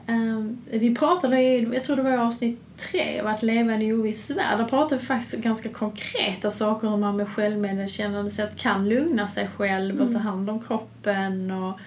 [0.08, 3.90] um, vi pratade i, jag tror det var i avsnitt tre, av att leva i
[3.90, 4.60] en oviss värld.
[4.60, 9.50] Där pratade vi faktiskt ganska konkreta saker hur man med självmedkännande sätt kan lugna sig
[9.58, 10.22] själv och ta mm.
[10.22, 11.80] hand om kroppen och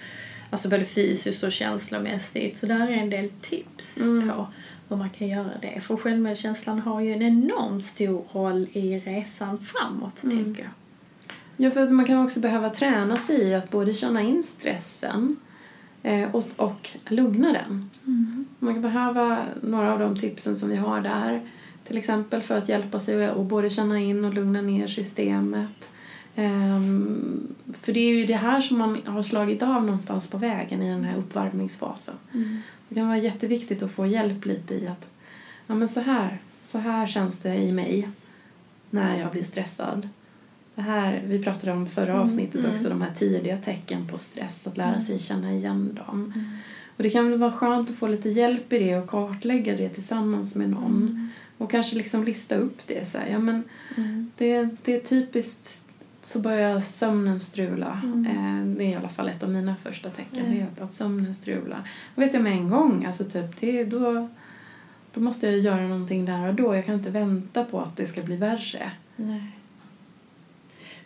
[0.51, 2.59] Alltså både fysiskt och känslomässigt.
[2.59, 4.29] Så där är en del tips mm.
[4.29, 4.47] på
[4.89, 5.81] hur man kan göra det.
[5.81, 10.45] För självmedkänslan har ju en enormt stor roll i resan framåt, mm.
[10.45, 10.71] tänker jag.
[11.57, 15.37] Ja, för att man kan också behöva träna sig i att både känna in stressen
[16.03, 17.91] eh, och, och lugna den.
[18.07, 18.47] Mm.
[18.59, 21.41] Man kan behöva några av de tipsen som vi har där.
[21.85, 25.93] Till exempel för att hjälpa sig att både känna in och lugna ner systemet.
[26.37, 30.83] Um, för det är ju det här som man har slagit av någonstans på vägen
[30.83, 32.15] i den här uppvärmningsfasen.
[32.33, 32.59] Mm.
[32.89, 35.09] Det kan vara jätteviktigt att få hjälp lite i att
[35.67, 38.09] ja, men så, här, så här känns det i mig
[38.91, 40.09] när jag blir stressad.
[40.75, 42.73] Det här, vi pratade om förra mm, avsnittet mm.
[42.73, 45.01] också, de här tidiga tecken på stress, att lära mm.
[45.01, 46.33] sig känna igen dem.
[46.35, 46.47] Mm.
[46.97, 49.89] Och det kan väl vara skönt att få lite hjälp i det och kartlägga det
[49.89, 51.03] tillsammans med någon.
[51.03, 51.29] Mm.
[51.59, 53.09] Och kanske liksom lista upp det.
[53.09, 53.63] Så här, ja, men
[54.37, 55.84] det, det är typiskt
[56.27, 58.01] så börjar sömnen strula.
[58.05, 58.27] Mm.
[58.27, 60.47] Eh, det är i alla fall ett av mina första tecken.
[60.47, 60.67] Mm.
[60.75, 61.91] Det är att sömnen strular.
[62.15, 64.29] Och vet jag med en gång, alltså typ, det, då,
[65.13, 66.75] då måste jag göra någonting där och då.
[66.75, 68.91] Jag kan inte vänta på att det ska bli värre.
[69.17, 69.51] Nej.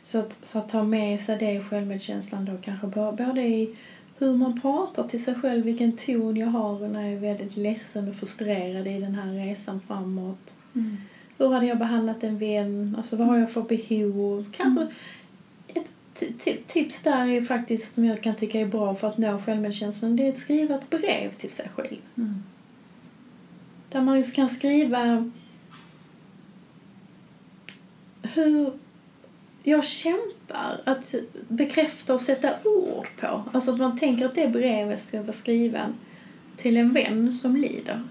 [0.04, 3.76] Så att, så att ta med sig det i självmedkänslan då kanske både i
[4.18, 8.09] hur man pratar till sig själv, vilken ton jag har när jag är väldigt ledsen
[8.09, 10.52] och frustrerad i den här resan framåt.
[10.74, 10.96] Mm
[11.38, 12.94] hur hade jag behandlat en vän?
[12.98, 14.53] Alltså vad har jag för behov?
[14.57, 14.94] Kanske mm.
[16.44, 20.16] ett tips där är faktiskt som jag kan tycka är bra för att nå självmedkänslan.
[20.16, 21.98] Det är att skriva ett brev till sig själv.
[22.16, 22.42] Mm.
[23.90, 25.31] Där man kan skriva
[28.22, 28.72] hur
[29.62, 30.81] jag kämpar.
[30.85, 31.14] Att
[31.48, 33.42] bekräfta och sätta ord på.
[33.53, 35.94] Alltså att man tänker att det brevet ska vara skriven
[36.57, 38.03] till en vän som lider.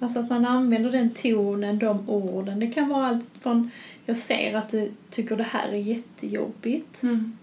[0.00, 2.60] Alltså att man använder den tonen, de orden.
[2.60, 3.70] Det kan vara allt från
[4.06, 7.02] jag ser att du tycker det här är jättejobbigt.
[7.02, 7.36] Mm.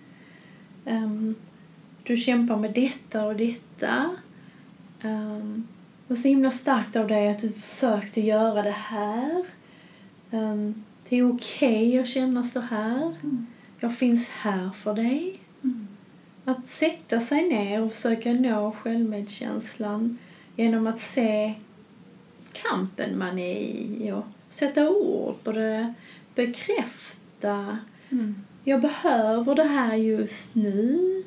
[0.85, 1.35] Um,
[2.03, 4.09] du kämpar med detta och detta.
[5.03, 5.67] Um,
[6.07, 9.43] det var så himla starkt av dig att du försökte göra det här.
[10.31, 13.15] Um, det är okej okay att känna så här.
[13.23, 13.47] Mm.
[13.79, 15.39] Jag finns här för dig.
[15.63, 15.87] Mm.
[16.45, 20.17] Att sätta sig ner och försöka nå självmedkänslan
[20.55, 21.53] genom att se
[22.53, 25.93] kampen man är i och sätta ord på det,
[26.35, 27.77] bekräfta.
[28.09, 28.35] Mm.
[28.63, 31.23] Jag behöver det här just nu.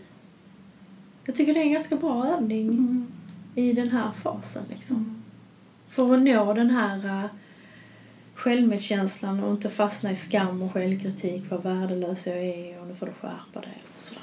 [1.25, 3.07] Jag tycker det är en ganska bra övning mm.
[3.55, 4.62] i den här fasen.
[4.71, 4.97] Liksom.
[4.97, 5.23] Mm.
[5.89, 7.31] För att nå den här uh,
[8.35, 13.07] självmedkänslan och inte fastna i skam och självkritik vad värdelös jag är och nu får
[13.07, 13.83] du skärpa dig.
[13.97, 14.23] Och sådär.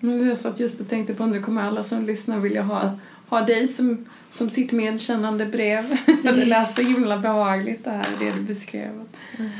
[0.00, 3.40] Men jag satt just och tänkte på nu kommer alla som lyssnar vilja ha, ha
[3.40, 5.96] dig som som sitt medkännande brev.
[6.22, 8.90] det lät så himla behagligt det här, det du beskrev.
[9.38, 9.50] Mm.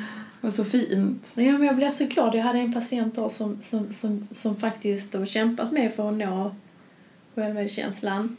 [0.41, 1.33] Och så fint.
[1.35, 2.35] Ja, men jag blev så glad.
[2.35, 6.17] Jag hade en patient då som, som, som, som faktiskt har kämpat med för att
[6.17, 6.55] nå
[7.35, 8.37] självmedkänslan.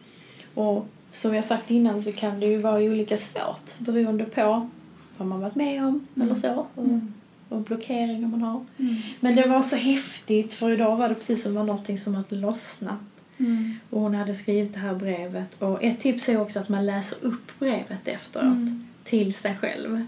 [0.54, 4.70] Och som jag sagt innan så kan det ju vara olika svårt beroende på
[5.18, 6.28] vad man varit med om mm.
[6.28, 6.68] eller så.
[6.76, 7.13] Och, mm.
[7.50, 8.65] och blockeringar man har.
[8.78, 8.96] Mm.
[9.20, 12.36] Men det var så häftigt för idag var det precis som var någonting som hade
[12.36, 13.00] lossnat.
[13.39, 13.80] Mm.
[13.89, 15.62] Och hon hade skrivit det här brevet.
[15.62, 18.88] Och ett tips är också att man läser upp brevet efteråt mm.
[19.04, 20.06] till sig själv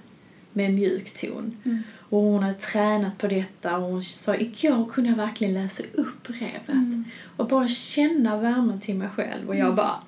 [0.53, 1.57] med mjuk ton.
[1.65, 1.83] Mm.
[2.09, 6.27] Och hon hade tränat på detta och hon sa igår kunde jag verkligen läsa upp
[6.27, 7.03] brevet mm.
[7.37, 9.75] och bara känna värmen till mig själv och jag mm.
[9.75, 9.99] bara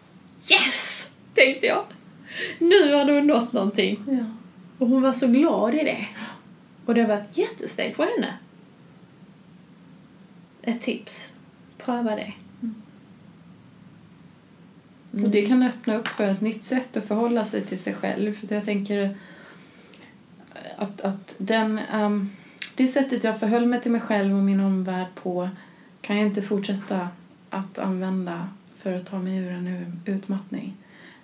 [0.51, 1.11] yes!
[1.33, 1.83] tänkte jag.
[2.59, 4.03] Nu har du nått någonting.
[4.07, 4.25] Ja.
[4.77, 6.07] Och hon var så glad i det.
[6.85, 8.33] Och det var ett jättesteg för henne.
[10.61, 11.33] Ett tips.
[11.77, 12.33] Pröva det.
[15.13, 15.25] Mm.
[15.25, 18.33] Och det kan öppna upp för ett nytt sätt att förhålla sig till sig själv.
[18.33, 19.17] För jag tänker
[20.77, 22.29] att, att den, um,
[22.75, 25.49] det sättet jag förhöll mig till mig själv och min omvärld på
[26.01, 27.07] kan jag inte fortsätta
[27.49, 28.47] att använda
[28.77, 30.73] för att ta mig ur en utmattning.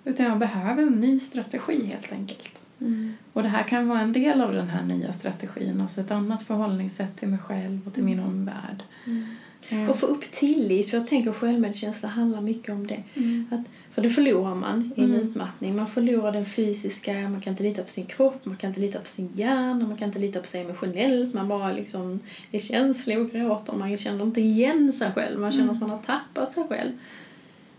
[0.04, 2.60] Utan jag behöver en ny strategi helt enkelt.
[2.80, 3.14] Mm.
[3.32, 6.42] Och det här kan vara en del av den här nya strategin, alltså ett annat
[6.42, 8.82] förhållningssätt till mig själv och till min omvärld.
[9.04, 9.36] Mm.
[9.70, 9.90] Mm.
[9.90, 13.02] Och få upp tillit, för jag tänker självmedkänsla handlar mycket om det.
[13.14, 13.46] Mm.
[13.50, 13.60] Att
[13.94, 15.20] för det förlorar man i en mm.
[15.20, 15.76] utmattning.
[15.76, 18.98] Man förlorar den fysiska, man kan inte lita på sin kropp, man kan inte lita
[18.98, 21.34] på sin hjärna, man kan inte lita på sig emotionellt.
[21.34, 22.20] Man bara liksom
[22.52, 23.72] är känslig och gråter.
[23.72, 26.92] Man känner inte igen sig själv, man känner att man har tappat sig själv.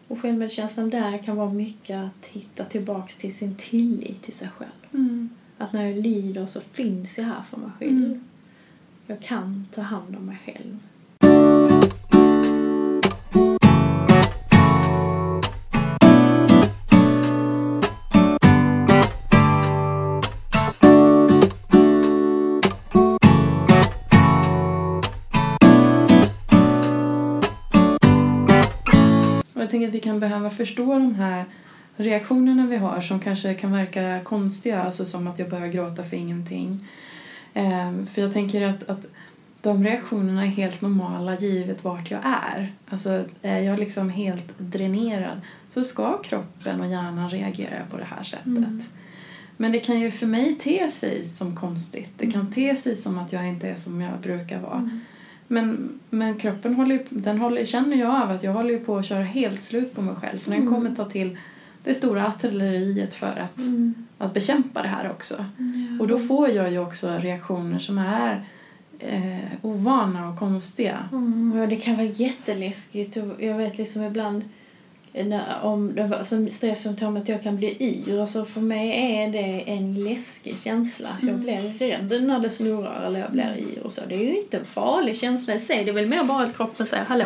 [0.07, 4.71] Och självmedkänslan där kan vara mycket att hitta tillbaks till sin tillit till sig själv.
[4.93, 5.29] Mm.
[5.57, 8.05] Att när jag lider så finns jag här för mig själv.
[8.05, 8.23] Mm.
[9.07, 10.77] Jag kan ta hand om mig själv.
[29.71, 31.45] Jag tänker att vi kan behöva förstå de här
[31.95, 36.17] reaktionerna vi har som kanske kan verka konstiga, alltså som att jag börjar gråta för
[36.17, 36.87] ingenting.
[37.53, 39.05] Ehm, för jag tänker att, att
[39.61, 42.73] de reaktionerna är helt normala givet vart jag är.
[42.89, 48.23] Alltså är jag liksom helt dränerad så ska kroppen och hjärnan reagera på det här
[48.23, 48.45] sättet.
[48.45, 48.81] Mm.
[49.57, 52.09] Men det kan ju för mig te sig som konstigt.
[52.17, 54.99] Det kan te sig som att jag inte är som jag brukar vara.
[55.51, 59.05] Men, men kroppen håller, ju- den håller, känner jag av att jag håller på att
[59.05, 60.37] köra helt slut på mig själv.
[60.37, 60.73] Så den Mm.
[60.73, 61.37] kommer ta till
[61.83, 63.59] det stora artilleriet för att,
[64.17, 65.45] att bekämpa det här också.
[65.99, 68.45] Och då får jag ju också reaktioner som är
[68.99, 70.97] eh, ovana och konstiga.
[71.11, 73.17] Mm, ja, det kan vara jätteläskigt.
[73.39, 74.43] Jag vet liksom ibland
[75.13, 78.19] när, om det var, som stresssymptom att jag kan bli yr.
[78.21, 81.09] Alltså för mig är det en läskig känsla.
[81.19, 81.43] Så Jag Mm.
[81.43, 84.01] blir rädd när det snurrar eller jag blir yr och så.
[84.09, 85.83] Det är ju inte en farlig känsla i sig.
[85.83, 87.25] Det är väl mer bara att kroppen säger hallå,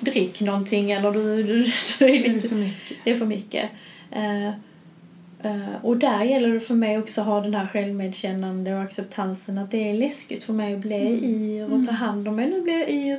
[0.00, 2.96] drick någonting eller du, du, du är Det är lite för mycket.
[3.04, 3.70] det är för mycket.
[4.10, 4.48] Eh,
[5.42, 9.58] eh, och där gäller det för mig också att ha den här självmedkännande och acceptansen
[9.58, 11.24] att det är läskigt för mig att bli Mm.
[11.24, 12.60] yr och ta hand om mig.
[12.60, 13.18] Blir jag yr.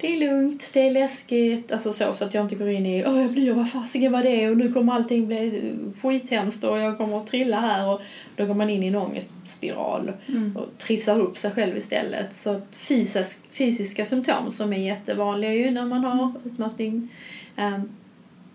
[0.00, 1.72] Det är lugnt, det är läskigt.
[1.72, 4.22] Alltså så, så att jag inte går in i åh jag blir vad fasiken var
[4.22, 8.00] det och nu kommer allting bli skithemskt och jag kommer att trilla här och
[8.36, 10.56] då går man in i en ångestspiral Mm.
[10.56, 12.36] och trissar upp sig själv istället.
[12.36, 17.08] Så fysisk, fysiska symptom som är jättevanliga ju när man har utmattning.
[17.56, 17.88] ehm,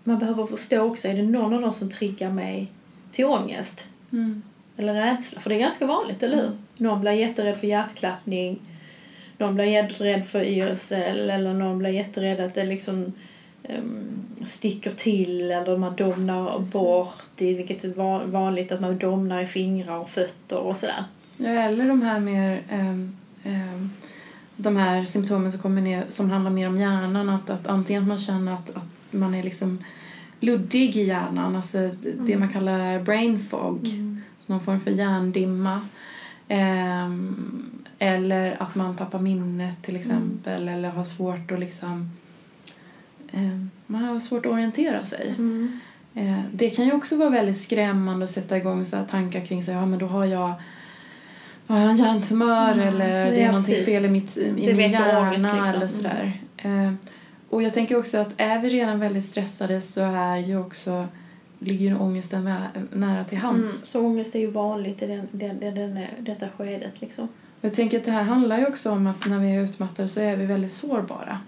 [0.04, 2.66] man behöver förstå också, är det någon av dem som triggar mig
[3.12, 4.42] till ångest Mm.
[4.76, 5.40] eller rädsla?
[5.40, 6.50] För det är ganska vanligt, eller hur?
[6.76, 8.58] Någon blir jätterädd för hjärtklappning,
[9.42, 13.12] någon blir jätterädd för yrsel eller någon blir jätterädd att det liksom
[13.62, 19.42] ehm, sticker till eller man domnar bort, i, vilket är va- vanligt att man domnar
[19.42, 21.04] i fingrar och fötter och sådär.
[21.36, 23.90] Ja, eller de här mer ehm, ehm,
[24.56, 27.28] de här symptomen som kommer ner som handlar mer om hjärnan.
[27.28, 29.84] Att, att antingen att man känner att, att man är liksom
[30.40, 31.90] luddig i hjärnan, alltså
[32.26, 33.88] det man kallar brain fog,
[34.46, 35.80] någon form för hjärndimma.
[36.48, 42.10] Ehm, eller att man tappar minnet till exempel eller har svårt att liksom
[43.32, 45.28] ehm, man har svårt att orientera sig.
[45.38, 45.80] Mm.
[46.14, 49.74] Eh, Det kan ju också vara väldigt skrämmande att sätta igång så tankar kring sig.
[49.74, 50.52] Ja, men då har jag,
[51.66, 53.86] har jag en hjärntumör Ja, eller det ja, är någonting precis.
[53.86, 55.64] fel i, mitt, i Det min hjärna ångest, liksom.
[55.64, 56.40] eller sådär.
[56.56, 56.92] Eh,
[57.50, 61.06] Och jag tänker också att är vi redan väldigt stressade så är ju också
[61.58, 62.50] ligger ju ångesten
[62.92, 63.74] nära till hands.
[63.76, 63.86] Mm.
[63.88, 67.28] Så ångest är ju vanligt i den, den, den, den, detta skedet liksom.
[67.64, 70.20] Jag tänker att det här handlar ju också om att när vi är utmattade så
[70.20, 71.40] är vi väldigt sårbara.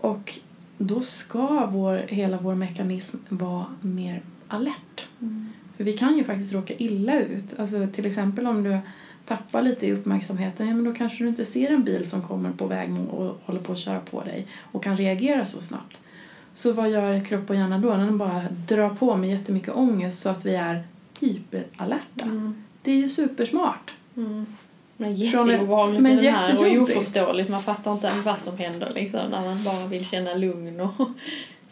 [0.00, 0.38] Och
[0.78, 5.06] då ska vår, hela vår mekanism vara mer alert.
[5.76, 7.58] För vi kan ju faktiskt råka illa ut.
[7.58, 8.78] Alltså till exempel om du
[9.24, 12.50] tappar lite i uppmärksamheten, ja, men då kanske du inte ser en bil som kommer
[12.50, 16.00] på väg och håller på att köra på dig och kan reagera så snabbt.
[16.54, 17.90] Så vad gör kropp och hjärna då?
[17.90, 20.82] Den bara drar på med jättemycket ångest så att vi är
[21.20, 22.22] hyperalerta.
[22.22, 22.64] Mm.
[22.82, 23.90] Det är ju supersmart.
[24.16, 24.46] Mm.
[25.00, 27.50] Men jätteobehagligt men det här och oförståeligt.
[27.50, 30.92] Man fattar inte vad som händer liksom när man bara vill känna lugn och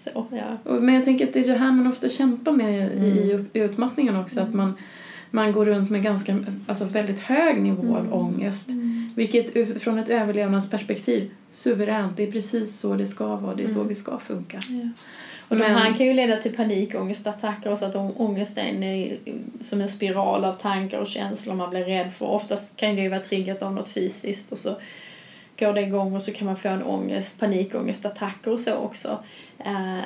[0.04, 0.26] så.
[0.30, 0.70] Ja.
[0.80, 3.06] Men jag tänker att det är det här man ofta kämpar med i,
[3.52, 4.40] i utmattningen också.
[4.40, 4.74] Att man,
[5.30, 8.68] man går runt med ganska, alltså väldigt hög nivå av ångest.
[9.16, 13.54] Vilket u- från ett överlevnadsperspektiv, suveränt, det är precis så det ska vara.
[13.54, 14.58] Det är så vi ska funka.
[15.48, 19.16] Och de Men- här kan ju leda till panikångestattacker och så att å- ångesten är
[19.62, 22.26] som en spiral av tankar och känslor man blir rädd för.
[22.26, 24.76] Oftast kan det ju vara triggat av något fysiskt och så
[25.58, 29.18] går det igång och så kan man få en ångest, panikångestattacker och så också.
[29.58, 29.98] Eh,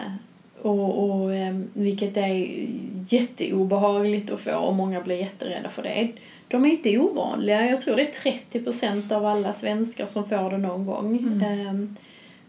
[0.63, 2.67] och, och, eh, vilket är
[3.09, 6.09] jätteobehagligt att få och många blir jätterädda för det.
[6.49, 7.71] De är inte ovanliga.
[7.71, 11.17] Jag tror det är 30 procent av alla svenskar som får det någon gång.
[11.43, 11.75] Eh,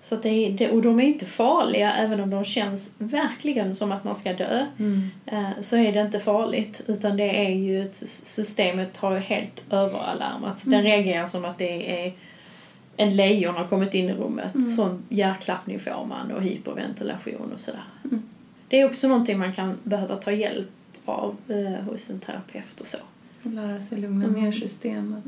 [0.01, 4.03] så det det, och de är inte farliga även om de känns verkligen som att
[4.03, 4.65] man ska dö.
[5.25, 9.65] Eh, så är det inte farligt utan det är ju ett, systemet har ju helt
[9.73, 10.61] överalarmat.
[10.65, 12.13] Den reagerar som att det är
[12.97, 14.51] en lejon har kommit in i rummet.
[14.75, 17.83] Sån hjärtklappning får man och hyperventilation och sådär.
[18.67, 20.69] Det är också någonting man kan behöva ta hjälp
[21.05, 22.97] av eh, hos en terapeut och så.
[23.43, 24.41] Och lära sig lugna Mm.
[24.43, 25.23] ner systemet.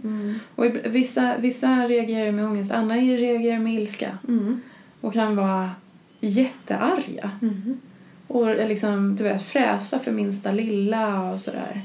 [0.56, 4.18] Och ib- vissa, vissa reagerar med ångest, andra reagerar med ilska.
[4.28, 4.62] Mm.
[5.02, 5.70] Och kan vara
[6.20, 7.32] jättearga.
[7.42, 7.78] Mm.
[8.28, 11.82] Och liksom, du vet, fräsa för minsta lilla och sådär.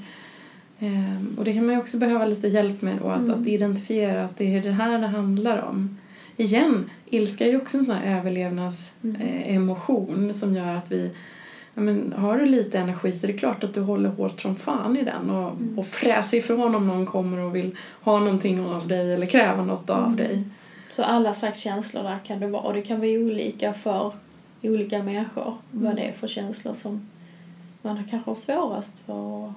[0.80, 3.40] Ehm, och det kan man också behöva lite hjälp med då, att, Mm.
[3.42, 5.96] att identifiera att det är det här det handlar om.
[6.36, 11.10] Igen, ilska är ju också en sån överlevnadsemotion som gör att vi
[11.78, 14.56] Ja, men har du lite energi så är det klart att du håller hårt som
[14.56, 15.78] fan i den och, Mm.
[15.78, 19.90] och fräser ifrån om någon kommer och vill ha någonting av dig eller kräva något
[19.90, 20.16] av Mm.
[20.16, 20.42] dig.
[20.90, 22.62] Så alla slags känslor där kan det vara.
[22.62, 24.12] Och det kan vara olika för
[24.62, 25.54] olika människor.
[25.70, 25.96] Vad Mm.
[25.96, 27.08] det är för känslor som
[27.82, 29.52] man kanske har svårast för att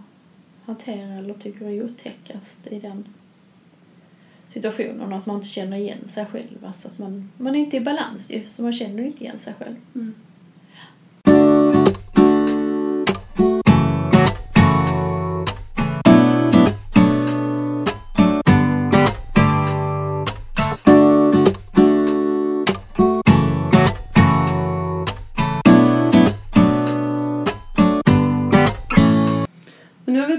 [0.65, 3.05] hantera eller tycker är otäckast i den
[4.49, 5.11] situationen.
[5.11, 6.65] Och att man inte känner igen sig själv.
[6.65, 9.53] Alltså att man, man är inte i balans ju, så man känner inte igen sig
[9.59, 9.75] själv.
[9.95, 10.13] Mm.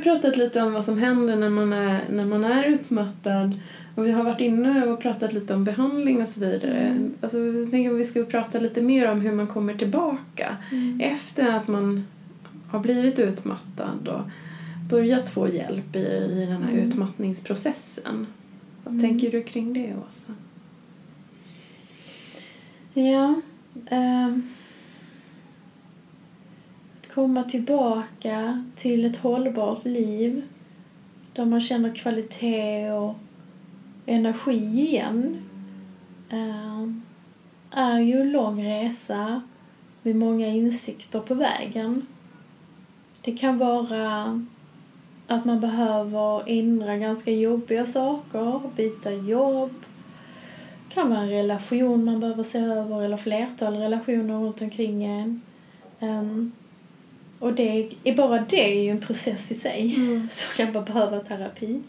[0.02, 3.58] Pratat lite om vad som händer när man är, när man är utmattad.
[3.94, 6.78] Och vi har varit inne och pratat lite om behandling och så vidare.
[6.78, 7.14] Mm.
[7.20, 10.56] Alltså, jag tänker att vi ska prata lite mer om hur man kommer tillbaka
[11.00, 12.04] efter att man
[12.68, 14.20] har blivit utmattad och
[14.90, 15.98] börjat få hjälp i,
[16.32, 16.88] i den här Mm.
[16.88, 18.26] utmattningsprocessen.
[18.84, 19.08] Vad Mm.
[19.08, 20.32] tänker du kring det, Åsa?
[22.94, 23.34] Ja.
[23.90, 24.38] att
[27.14, 30.42] komma tillbaka till ett hållbart liv
[31.32, 33.14] där man känner kvalitet och
[34.06, 35.42] energi igen
[36.30, 36.88] eh,
[37.70, 39.42] är ju en lång resa
[40.02, 42.06] med många insikter på vägen.
[43.22, 44.46] Det kan vara
[45.26, 49.72] att man behöver ändra ganska jobbiga saker, byta jobb,
[50.88, 55.42] Det kan vara en relation man behöver se över eller flertal relationer runt omkring en.
[56.00, 56.52] Ehm,
[57.42, 60.28] och det är bara det är ju en process i sig Mm.
[60.32, 61.82] som kan bara behöva terapi.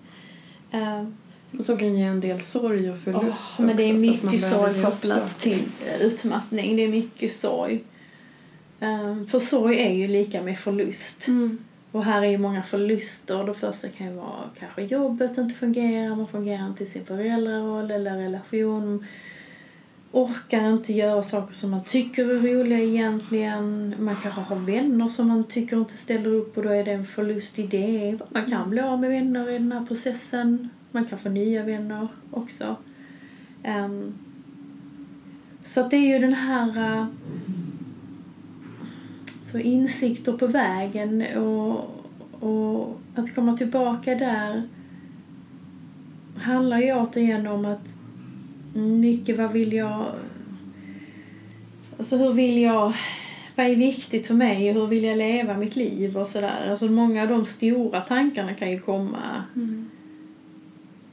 [0.71, 1.17] Ehm,
[1.59, 4.49] Och som kan ge en del sorg och förlust åh, men det är också, mycket
[4.49, 6.75] sorg kopplat till eh, utmattning.
[6.75, 7.83] Det är mycket sorg.
[8.79, 11.27] Ehm, för sorg är ju lika med förlust.
[11.27, 11.57] Mm.
[11.91, 13.43] Och här är ju många förluster.
[13.43, 17.91] Det första kan ju vara kanske jobbet inte fungerar, man fungerar inte i sin föräldraroll
[17.91, 19.05] eller relation.
[20.15, 23.95] Orkar inte göra saker som man tycker är roliga egentligen.
[23.99, 27.05] Man kanske har vänner som man tycker inte ställer upp och då är det en
[27.05, 28.19] förlust i det.
[28.29, 30.69] Man kan bli av med vänner i den här processen.
[30.91, 32.75] Man kan få nya vänner också.
[33.85, 34.13] Um,
[35.63, 37.05] så att det är ju den här uh,
[39.45, 41.89] så insikter på vägen och,
[42.39, 44.63] och att komma tillbaka där
[46.37, 47.92] handlar ju återigen om att
[48.73, 50.11] mycket vad vill jag
[51.97, 52.93] alltså hur vill jag
[53.55, 56.69] vad är viktigt för mig och hur vill jag leva mitt liv och sådär.
[56.71, 59.89] Alltså många av de stora tankarna kan ju komma Mm.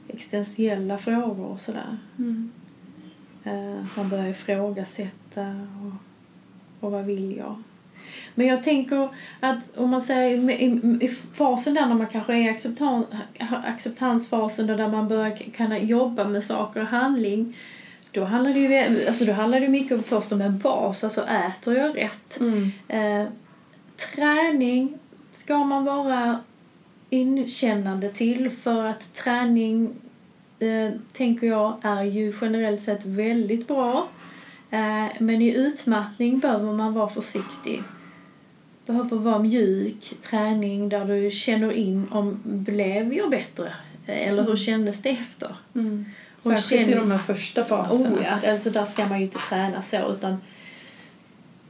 [0.07, 1.97] existentiella frågor och sådär.
[2.17, 2.51] Mm.
[3.43, 5.93] Eh, man börjar ifrågasätta och,
[6.85, 7.63] och vad vill jag?
[8.35, 9.09] Men jag tänker
[9.39, 13.05] att om man säger i, fasen där när man kanske är i acceptan,
[13.65, 17.55] acceptansfasen där man börjar kunna jobba med saker och handling
[18.11, 21.25] då handlar det ju alltså då handlar det mycket om först om en bas, alltså
[21.27, 22.39] äter jag rätt?
[22.39, 22.71] Mm.
[22.87, 23.27] Eh,
[24.15, 24.97] träning
[25.31, 26.39] ska man vara
[27.09, 29.89] inkännande till för att träning
[30.59, 34.07] eh, tänker jag är ju generellt sett väldigt bra.
[34.69, 37.83] Eh, men i utmattning behöver man vara försiktig.
[38.91, 43.73] Behöver vara mjuk träning där du känner in om blev jag bättre?
[44.05, 45.55] Eller hur kändes det efter?
[45.75, 46.05] Mm.
[46.43, 48.15] Särskilt i känn- de här första faserna.
[48.15, 50.37] Oh ja, alltså där ska man ju inte träna så utan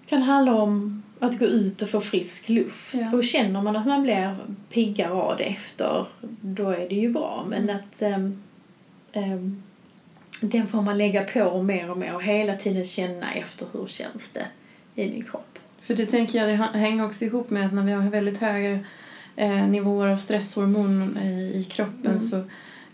[0.08, 2.94] kan handla om att gå ut och få frisk luft.
[2.94, 3.14] Ja.
[3.18, 4.38] Och känner man att man blir
[4.70, 6.06] piggare av det efter,
[6.42, 7.46] då är det ju bra.
[7.50, 7.76] Men Mm.
[7.76, 8.42] att ehm,
[9.12, 9.64] ehm,
[10.42, 14.30] den får man lägga på mer och mer och hela tiden känna efter hur känns
[14.34, 14.46] det
[14.96, 15.51] i min kropp.
[15.82, 18.80] För det tänker jag, det hänger också ihop med att när vi har väldigt höga
[19.36, 22.20] eh, nivåer av stresshormon i, i kroppen Mm.
[22.20, 22.44] så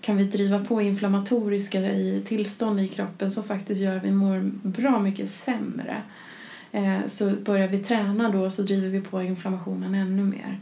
[0.02, 4.52] kan vi driva på inflammatoriska i, tillstånd i kroppen som faktiskt gör att vi mår
[4.68, 6.02] bra mycket sämre.
[6.72, 10.60] Eh, så börjar vi träna då så driver vi på inflammationen ännu mer.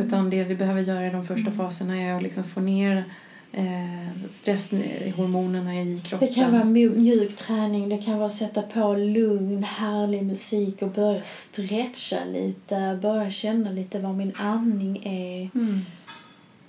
[0.00, 1.58] Utan det vi behöver göra i de första Mm.
[1.58, 3.04] faserna är att liksom få ner
[3.56, 6.28] eh, stresshormonerna i kroppen.
[6.28, 10.90] Det kan vara mju- mjuk träning, det kan vara sätta på lugn, härlig musik och
[10.90, 15.50] börja stretcha lite, börja känna lite vad min andning är.
[15.58, 15.80] Mm.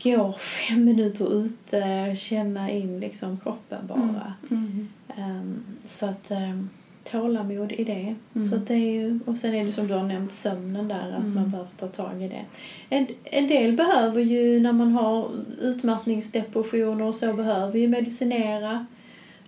[0.04, 4.34] Gå fem minuter ute, känna in liksom kroppen bara.
[4.52, 4.88] Mm.
[5.18, 6.70] Ehm, så att ehm,
[7.12, 8.16] tålamod i det.
[8.36, 8.48] Mm.
[8.50, 11.20] Så det är ju, och sen är det som du har nämnt sömnen där, att
[11.20, 11.34] Mm.
[11.34, 12.46] man behöver ta tag i det.
[12.90, 15.30] En, en del behöver ju när man har
[15.62, 18.86] utmattningsdepressioner och så behöver ju medicinera.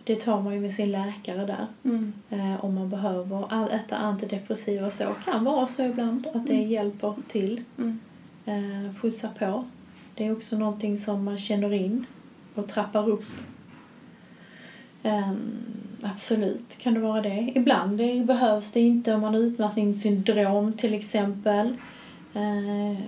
[0.03, 1.67] Det tar man ju med sin läkare där.
[1.83, 2.13] Mm.
[2.29, 5.05] Eh, om man behöver all- äta antidepressiva så.
[5.25, 7.61] kan vara så ibland att det hjälper till.
[7.77, 7.99] Mm.
[8.45, 9.65] Eh, skjutsa på.
[10.15, 12.05] Det är också någonting som man känner in
[12.55, 13.25] och trappar upp.
[15.03, 15.37] Ehm,
[16.01, 17.51] absolut kan det vara det.
[17.55, 21.67] Ibland det behövs det inte om man har utmattningssyndrom till exempel.
[22.33, 22.99] Eh,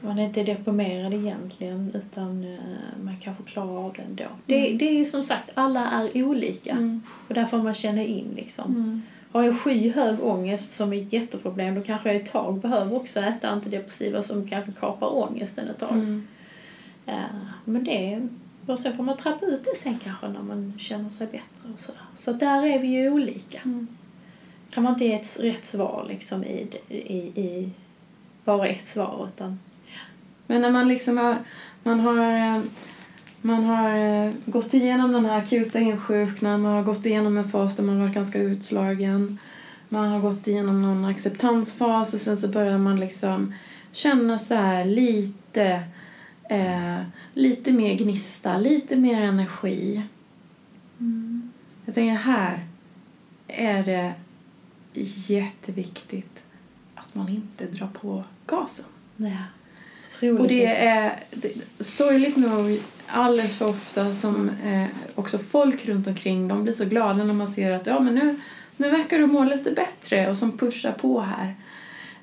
[0.00, 4.24] man är inte deprimerad egentligen utan eh, man kanske klarar av det ändå.
[4.46, 4.78] Det, Mm.
[4.78, 6.70] det är ju som sagt, alla är olika.
[6.72, 7.02] Mm.
[7.28, 8.64] Och där får man känna in liksom.
[8.76, 9.02] Mm.
[9.32, 13.20] Har jag skyhög ångest som är ett jätteproblem då kanske jag ett tag behöver också
[13.20, 15.92] äta antidepressiva som kanske kapar ångesten ett tag.
[15.92, 16.26] Mm.
[17.06, 17.14] Ja,
[17.64, 18.28] men det är,
[18.66, 21.80] och sen får man trappa ut det sen kanske när man känner sig bättre och
[21.80, 22.02] sådär.
[22.16, 23.60] Så där är vi ju olika.
[23.64, 23.86] Mm.
[24.70, 27.70] Kan man inte ge ett rätt svar liksom i, i, i
[28.44, 29.58] bara ett svar utan
[30.46, 31.36] Men när man liksom har,
[31.82, 32.62] man har, eh,
[33.40, 37.76] man har eh, gått igenom den här akuta insjuknandet, man har gått igenom en fas
[37.76, 39.38] där man var ganska utslagen.
[39.88, 43.54] Man har gått igenom någon acceptansfas och sen så börjar man liksom
[43.92, 45.82] känna så här lite,
[46.48, 47.02] eh,
[47.34, 50.02] lite mer gnista, lite mer energi.
[51.84, 52.60] Jag tänker här
[53.48, 54.14] är det
[55.28, 56.42] jätteviktigt
[56.94, 58.84] att man inte drar på gasen.
[59.16, 59.30] ja,
[60.06, 60.40] otroligt.
[60.40, 66.48] Och det är det, sorgligt nog alldeles för ofta som eh, också folk runt omkring
[66.48, 68.40] de blir så glada när man ser att ja men nu,
[68.76, 71.54] nu verkar du må lite bättre och som pushar på här.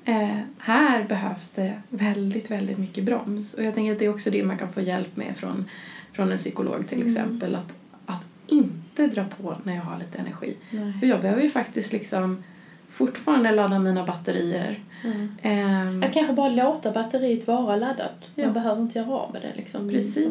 [0.04, 3.54] Eh, här behövs det väldigt, väldigt mycket broms.
[3.54, 5.64] Och jag tänker att det är också det man kan få hjälp med från,
[6.12, 7.08] från en psykolog till Mm.
[7.12, 7.54] exempel.
[7.54, 7.74] Att,
[8.06, 10.56] att inte dra på när jag har lite energi.
[10.70, 10.92] Nej.
[11.00, 12.42] För jag behöver ju faktiskt liksom
[12.90, 14.78] fortfarande ladda mina batterier.
[15.04, 15.36] Mm.
[15.42, 18.14] Ehm, Jag kanske bara låta batteriet vara laddat.
[18.34, 18.50] Man Ja.
[18.50, 19.52] behöver inte göra av med det.
[19.56, 19.88] Liksom.
[19.88, 20.28] precis.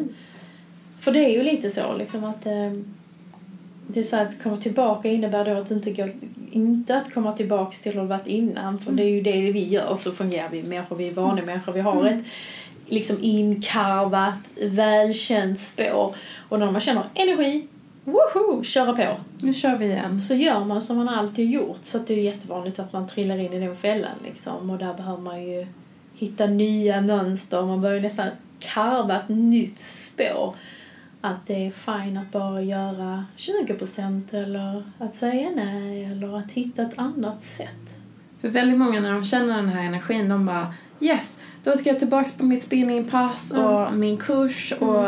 [1.00, 2.72] För det är ju lite så liksom att eh,
[3.86, 6.08] det är så att komma tillbaka innebär då att inte gå,
[6.50, 9.68] inte att komma tillbaks till hur det varit innan för det är ju det vi
[9.68, 12.24] gör så fungerar vi människor, vi är vanliga människor, vi har ett
[12.86, 16.14] liksom inkarvat, välkänt spår
[16.48, 17.66] och när man känner energi,
[18.04, 19.16] woho, köra på.
[19.40, 20.20] Nu kör vi igen.
[20.20, 23.38] Så gör man som man alltid gjort så det är ju jättevanligt att man trillar
[23.38, 25.66] in i den fällan liksom och där behöver man ju
[26.14, 28.28] hitta nya mönster, man börjar nästan
[28.60, 30.54] karva ett nytt spår.
[31.24, 36.82] Att det är fine att bara göra 20% eller att säga nej eller att hitta
[36.82, 37.68] ett annat sätt.
[38.40, 41.98] För väldigt många när de känner den här energin, de bara yes, då ska jag
[41.98, 45.06] tillbaks på mitt spinningpass och min kurs och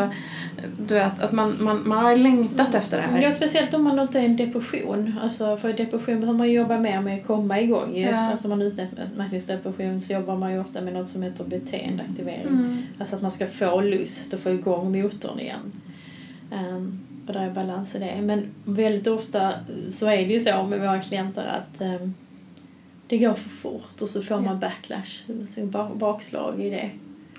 [0.78, 3.22] du vet att man, man, man har längtat efter det här.
[3.22, 5.18] Ja, speciellt om man inte är en depression.
[5.22, 7.96] Alltså, för i depression behöver man jobba mer med att komma igång.
[7.96, 8.16] Ja.
[8.16, 12.46] Alltså om man utmattningsdepression så jobbar man ju ofta med något som heter beteendeaktivering.
[12.48, 12.82] Mm.
[12.98, 15.72] Alltså att man ska få lust och få igång motorn igen.
[16.52, 18.20] Um, och där är balans i det.
[18.22, 19.52] Men väldigt ofta
[19.90, 22.14] så är det ju så med våra klienter att um,
[23.06, 26.90] det går för fort och så får man backlash, så ba- bakslag i det.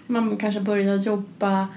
[0.07, 1.67] Man kanske börjar jobba,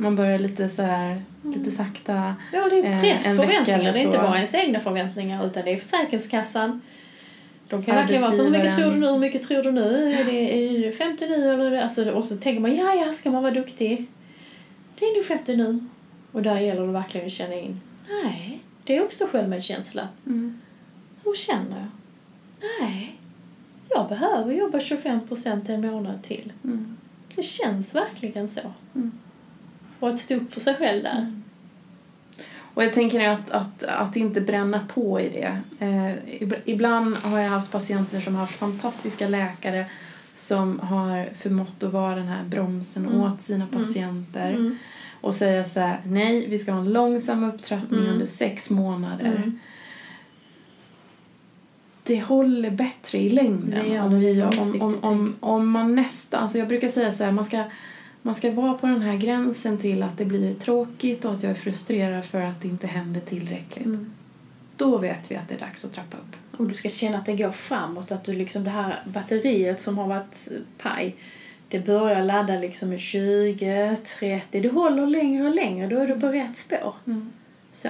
[0.00, 1.22] man börjar lite så här,
[1.54, 2.34] lite sakta.
[2.52, 3.78] Ja, det är Eh, press, en vecka förväntningar.
[3.80, 6.80] eller Det är inte bara ens egna förväntningar utan det är Försäkringskassan.
[7.68, 10.12] De kan verkligen vara så, hur mycket tror du nu, hur mycket tror du nu?
[10.14, 10.32] Är det,
[10.74, 11.82] är det 50 nu eller?
[11.82, 14.06] Alltså, och så tänker man, ja ja, ska man vara duktig?
[14.98, 15.78] Det är nog 50 nu.
[16.32, 17.80] Och där gäller det verkligen att känna in,
[18.24, 20.08] nej, det är också självmedkänsla.
[20.26, 20.58] Mm.
[21.24, 21.88] Hur känner jag?
[22.80, 23.16] Nej,
[23.90, 26.52] jag behöver jobba 25 procent en månad till.
[26.64, 26.96] Mm.
[27.34, 28.60] Det känns verkligen så.
[28.94, 29.12] Mm.
[30.00, 31.42] Och att stå upp för sig själv där.
[32.74, 35.60] Och jag tänker att, att, att inte bränna på i det.
[35.78, 36.12] Eh,
[36.42, 39.86] ib- ibland har jag haft patienter som har haft fantastiska läkare
[40.36, 43.20] som har förmått att vara den här bromsen Mm.
[43.20, 44.78] åt sina patienter Mm.
[45.22, 48.12] Och säga så här, nej, vi ska ha en långsam upptrappning Mm.
[48.12, 49.26] under sex månader.
[49.26, 49.58] Mm.
[52.04, 56.58] Det håller bättre i längden gör om, vi, om, om, om, om man nästan, alltså
[56.58, 57.64] jag brukar säga så här, man ska,
[58.22, 61.50] man ska vara på den här gränsen till att det blir tråkigt och att jag
[61.50, 63.86] är frustrerad för att det inte händer tillräckligt.
[63.86, 64.12] Mm.
[64.76, 66.36] Då vet vi att det är dags att trappa upp.
[66.60, 69.98] Och du ska känna att det går framåt, att du liksom det här batteriet som
[69.98, 70.48] har varit
[70.78, 71.16] paj,
[71.72, 76.20] det börjar ladda liksom med 20, 30, det håller längre och längre, då är du
[76.20, 76.94] på rätt spår.
[77.72, 77.88] Så.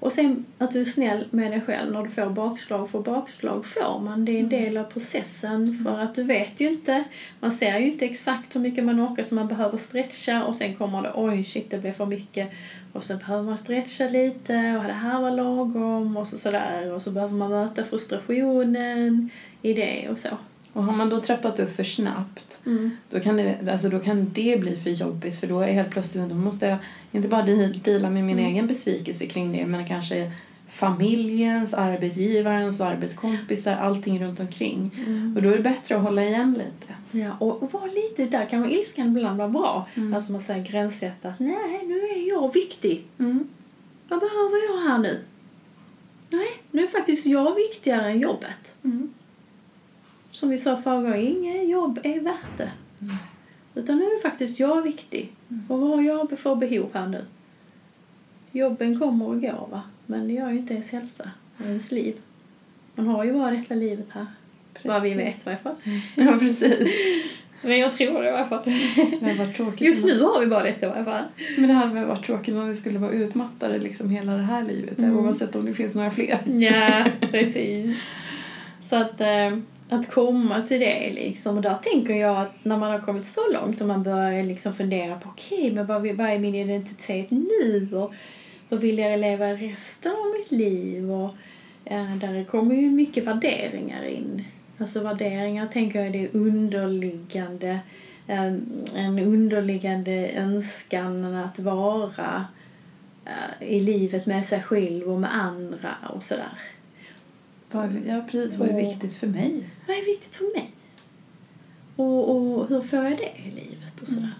[0.00, 2.90] Och sen att du är snäll med dig själv när du får bakslag.
[2.90, 4.24] För bakslag får man.
[4.24, 5.84] Det är en del av processen.
[5.84, 7.04] För att du vet ju inte.
[7.40, 10.44] Man ser ju inte exakt hur mycket man orkar så man behöver stretcha.
[10.44, 12.50] Och sen kommer det oj shit det blev för mycket.
[12.92, 14.76] Och så behöver man stretcha lite.
[14.78, 16.16] Och det här var lagom.
[16.16, 16.92] Och så sådär.
[16.92, 19.30] Och så behöver man möta frustrationen
[19.62, 20.28] i det och så.
[20.72, 22.90] Och har man då trappat upp för snabbt Mm.
[23.10, 26.28] då kan, det, alltså då kan det bli för jobbigt för då är helt plötsligt,
[26.28, 26.78] då måste jag
[27.12, 28.50] inte bara de- deala med min Mm.
[28.52, 30.32] egen besvikelse kring det men kanske
[30.70, 34.90] familjens, arbetsgivarens, arbetskompisar, allting runt omkring.
[35.06, 35.36] Mm.
[35.36, 36.94] Och då är det bättre att hålla igen lite.
[37.24, 39.86] Ja, och, och vara lite där kan vara ilskan ibland vara bra.
[39.94, 40.14] Mm.
[40.14, 41.34] Alltså man säger gränssätta.
[41.38, 43.04] Nej, nu är jag viktig.
[43.18, 43.48] Mm.
[44.08, 45.20] Vad behöver jag här nu?
[46.30, 48.74] Nej, nu är faktiskt jag viktigare än jobbet.
[48.84, 49.12] Mm.
[50.40, 52.70] Som vi sa förra gången, inget jobb är värt det.
[53.02, 53.16] Mm.
[53.74, 55.32] Utan nu är faktiskt jag viktig.
[55.68, 57.24] Och vad har jag för behov här nu?
[58.52, 62.16] Jobben kommer och går va, men det gör ju inte ens hälsa och ens liv.
[62.94, 64.26] Man har ju bara detta livet här.
[64.84, 65.26] Vad vi Precis.
[65.26, 65.74] vet i alla fall.
[66.14, 66.88] Ja, precis.
[67.62, 68.64] Men jag tror det i alla fall.
[69.56, 69.80] Tråkigt.
[69.80, 71.24] Just nu har vi bara detta i alla fall.
[71.58, 74.62] Men det hade väl varit tråkigt om vi skulle vara utmattade liksom hela det här
[74.62, 74.98] livet.
[74.98, 75.18] Mm.
[75.18, 76.38] Oavsett om det finns några fler.
[76.46, 77.98] Ja, precis.
[78.82, 79.56] Så att, eh,
[79.90, 81.56] att komma till det liksom.
[81.56, 84.74] Och där tänker jag att när man har kommit så långt och man börjar liksom
[84.74, 87.88] fundera på okej, men vad, vad är min identitet nu?
[87.92, 88.12] Och
[88.68, 91.12] hur vill jag leva resten av mitt liv?
[91.12, 91.30] Och
[91.84, 94.44] eh, där kommer ju mycket värderingar in.
[94.78, 97.80] Alltså värderingar tänker jag är det underliggande
[98.26, 98.44] eh,
[98.94, 102.44] en underliggande önskan att vara
[103.24, 106.58] eh, i livet med sig själv och med andra och sådär.
[107.70, 108.58] Vad, ja, precis.
[108.58, 109.68] Vad är Och- viktigt för mig?
[109.86, 110.70] Vad är viktigt för mig?
[111.96, 114.34] Och, och hur får jag det i livet och sådär.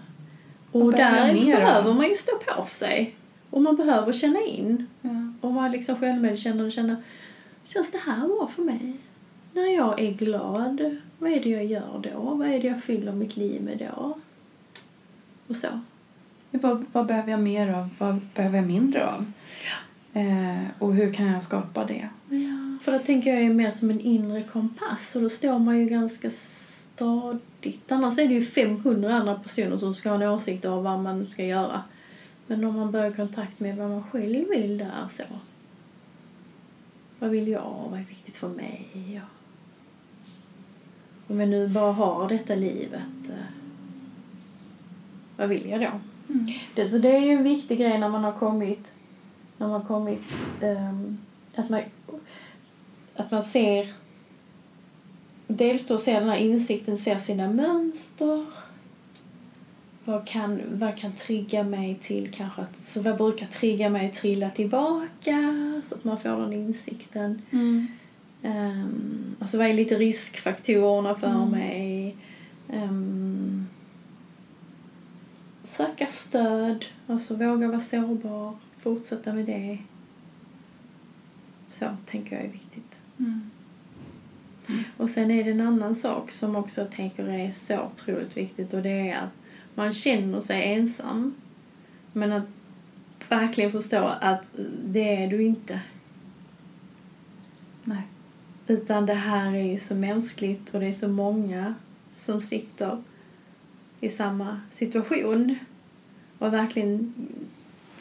[0.71, 3.15] Och Vad behöver där behöver man ju stå på för sig.
[3.49, 5.09] Och man behöver känna in Ja.
[5.41, 6.95] och vara liksom självmedkännande och känna
[7.63, 8.97] Känns det här bra för mig?
[9.53, 12.19] När jag är glad, vad är det jag gör då?
[12.19, 14.17] Vad är det jag fyller mitt liv med då?
[15.47, 15.67] Och så.
[16.51, 17.89] Vad, vad behöver jag mer av?
[17.97, 19.31] Vad behöver jag mindre av?
[20.13, 22.09] Eh, och hur kan jag skapa det?
[22.29, 25.79] Ja, för då tänker jag är mer som en inre kompass och då står man
[25.79, 27.91] ju ganska stadigt.
[27.91, 31.29] Annars är det ju 500 andra personer som ska ha en åsikt om vad man
[31.29, 31.83] ska göra.
[32.47, 35.23] Men om man börjar kontakt med vad man själv vill där så.
[37.19, 37.87] Vad vill jag?
[37.89, 38.87] Vad är viktigt för mig?
[39.15, 39.21] Ja.
[41.27, 43.45] Om jag nu bara har detta livet, eh,
[45.37, 45.91] vad vill jag då?
[46.75, 48.91] Det, så det är ju en viktig grej när man har kommit,
[49.61, 50.21] när man kommit
[50.61, 51.17] ehm,
[51.55, 51.81] att, man,
[53.15, 53.93] att man ser
[55.47, 58.45] dels då ser den här insikten, ser sina mönster.
[60.05, 64.13] Vad kan, vad kan trigga mig till kanske att, så vad brukar trigga mig att
[64.13, 67.41] trilla tillbaka så att man får den insikten.
[67.51, 71.49] Um, alltså vad är lite riskfaktorerna för Mm.
[71.49, 72.15] mig?
[72.69, 73.67] Ehm,
[75.63, 79.77] söka stöd, alltså våga vara sårbar, fortsätta med det.
[81.71, 82.97] Så tänker jag är viktigt.
[83.19, 83.49] Mm.
[84.97, 88.73] Och sen är det en annan sak som också jag tänker är så otroligt viktigt
[88.73, 89.29] och det är att
[89.75, 91.33] man känner sig ensam.
[92.13, 92.45] Men att
[93.29, 94.43] verkligen förstå att
[94.85, 95.81] det är du inte.
[97.83, 98.03] Nej.
[98.67, 101.75] Utan det här är ju så mänskligt och det är så många
[102.15, 103.03] som sitter
[103.99, 105.55] i samma situation.
[106.37, 107.13] Och verkligen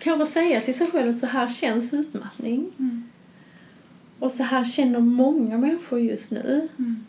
[0.01, 2.71] kan bara säga till sig själv att så här känns utmattning.
[2.79, 3.05] Mm.
[4.19, 6.69] Och så här känner många människor just nu.
[6.79, 7.07] Mm.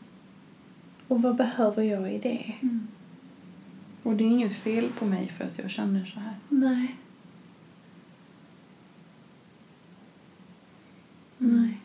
[1.08, 2.54] Och vad behöver jag i det?
[2.62, 2.88] Mm.
[4.04, 6.36] Och det är inget fel på mig för att jag känner så här.
[6.50, 6.96] Nej.
[11.40, 11.62] Mm.
[11.62, 11.78] Nej.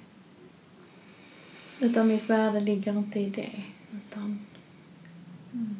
[1.80, 3.62] Utan mitt värde ligger inte i det.
[3.92, 4.38] Utan
[5.52, 5.76] Mm.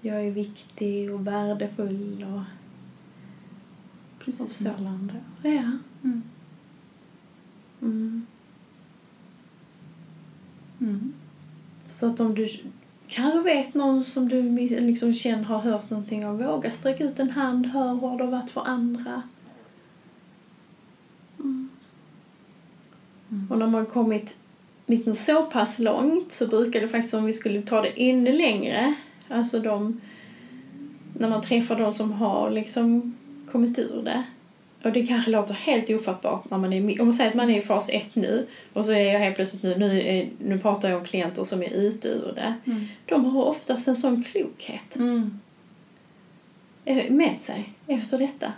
[0.00, 2.42] jag är viktig och värdefull och...
[4.24, 5.16] Precis som alla andra.
[5.42, 5.70] Ja.
[6.04, 6.22] Mm.
[7.82, 8.26] Mm.
[10.80, 11.12] Mm.
[11.88, 12.48] Så att om du
[13.08, 14.42] kanske vet någon som du
[14.80, 18.30] liksom känner har hört någonting av, våga sträcka ut en hand, hör hur det har
[18.30, 19.22] varit för andra.
[21.38, 21.68] Mm.
[23.30, 23.46] Mm.
[23.50, 24.38] Och när man har kommit
[24.86, 28.94] liksom så pass långt så brukar det faktiskt, om vi skulle ta det ännu längre,
[29.28, 30.00] alltså de,
[31.18, 33.14] när man träffar de som har liksom
[33.54, 34.24] kommit ur det.
[34.82, 37.58] Och det kanske låter helt ofattbart när man är, om man säger att man är
[37.58, 40.88] i fas 1 nu och så är jag helt plötsligt nu, nu, är, nu pratar
[40.90, 42.54] jag om klienter som är ute ur det.
[42.64, 42.84] Mm.
[43.06, 45.40] De har oftast en sån klokhet Mm.
[46.84, 48.52] eh, med sig efter detta.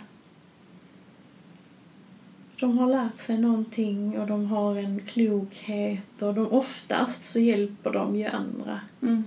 [2.59, 7.91] de har lärt sig någonting och de har en klokhet och de, oftast så hjälper
[7.91, 9.23] de ju andra Mm.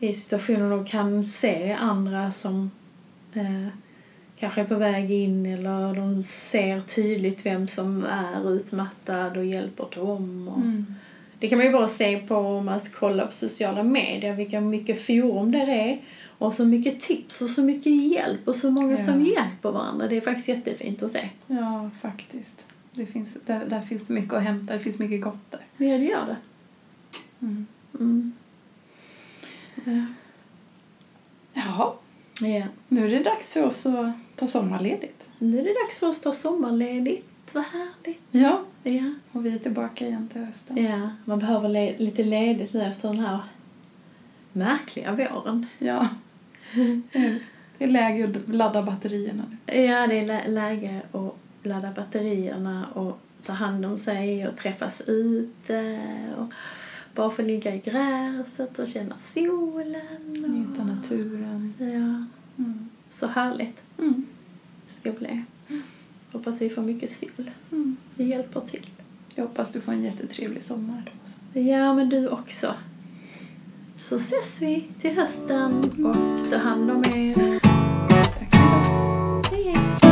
[0.00, 2.70] i situationer de kan se andra som
[3.34, 3.66] eh,
[4.38, 9.86] kanske är på väg in eller de ser tydligt vem som är utmattad och hjälper
[9.94, 10.48] dem.
[10.48, 10.94] Och Mm.
[11.38, 15.06] Det kan man ju bara se på om man kollar på sociala medier, vilka mycket
[15.06, 16.00] forum det är
[16.38, 19.04] och så mycket tips och så mycket hjälp och så många Ja.
[19.06, 20.08] som hjälper varandra.
[20.08, 21.28] Det är faktiskt jättefint att se.
[21.46, 22.66] Ja, faktiskt.
[22.92, 24.72] Det finns, där, där finns det mycket att hämta.
[24.72, 25.60] Det finns mycket gott där.
[25.76, 26.36] Ja, det gör det.
[27.40, 27.66] Mm.
[28.00, 28.32] Mm.
[29.84, 30.06] Ja.
[31.52, 31.92] Jaha,
[32.40, 32.62] ja.
[32.88, 35.28] nu är det dags för oss att ta sommarledigt.
[35.38, 37.26] Nu är det dags för oss att ta sommarledigt.
[37.52, 38.20] Vad härligt.
[38.30, 38.60] Ja.
[38.82, 39.14] Ja.
[39.32, 40.84] Och vi är tillbaka igen till hösten.
[40.84, 43.38] ja, man behöver le- lite ledigt nu efter den här
[44.52, 45.66] märkliga våren.
[45.78, 46.08] Ja.
[47.78, 49.74] Det är läge att ladda batterierna nu.
[49.82, 55.02] Ja, det är lä- läge att ladda batterierna och ta hand om sig och träffas
[55.06, 56.00] ute
[56.38, 56.52] och
[57.14, 60.44] bara få ligga i gräset och känna solen.
[60.44, 60.50] Och...
[60.50, 61.74] Njuta naturen.
[61.78, 62.24] Ja,
[62.64, 62.88] Mm.
[63.10, 64.26] så härligt Mm.
[64.88, 65.44] Ska bli.
[66.32, 67.50] Hoppas vi får mycket sol.
[67.72, 67.96] Mm.
[68.14, 68.86] Det hjälper till.
[69.34, 71.12] Jag hoppas du får en jättetrevlig sommar.
[71.52, 72.74] Ja, men du också.
[73.96, 77.60] Så ses vi till hösten och ta hand om er.
[78.08, 79.42] Tack för idag.
[79.50, 80.05] Hej, hej.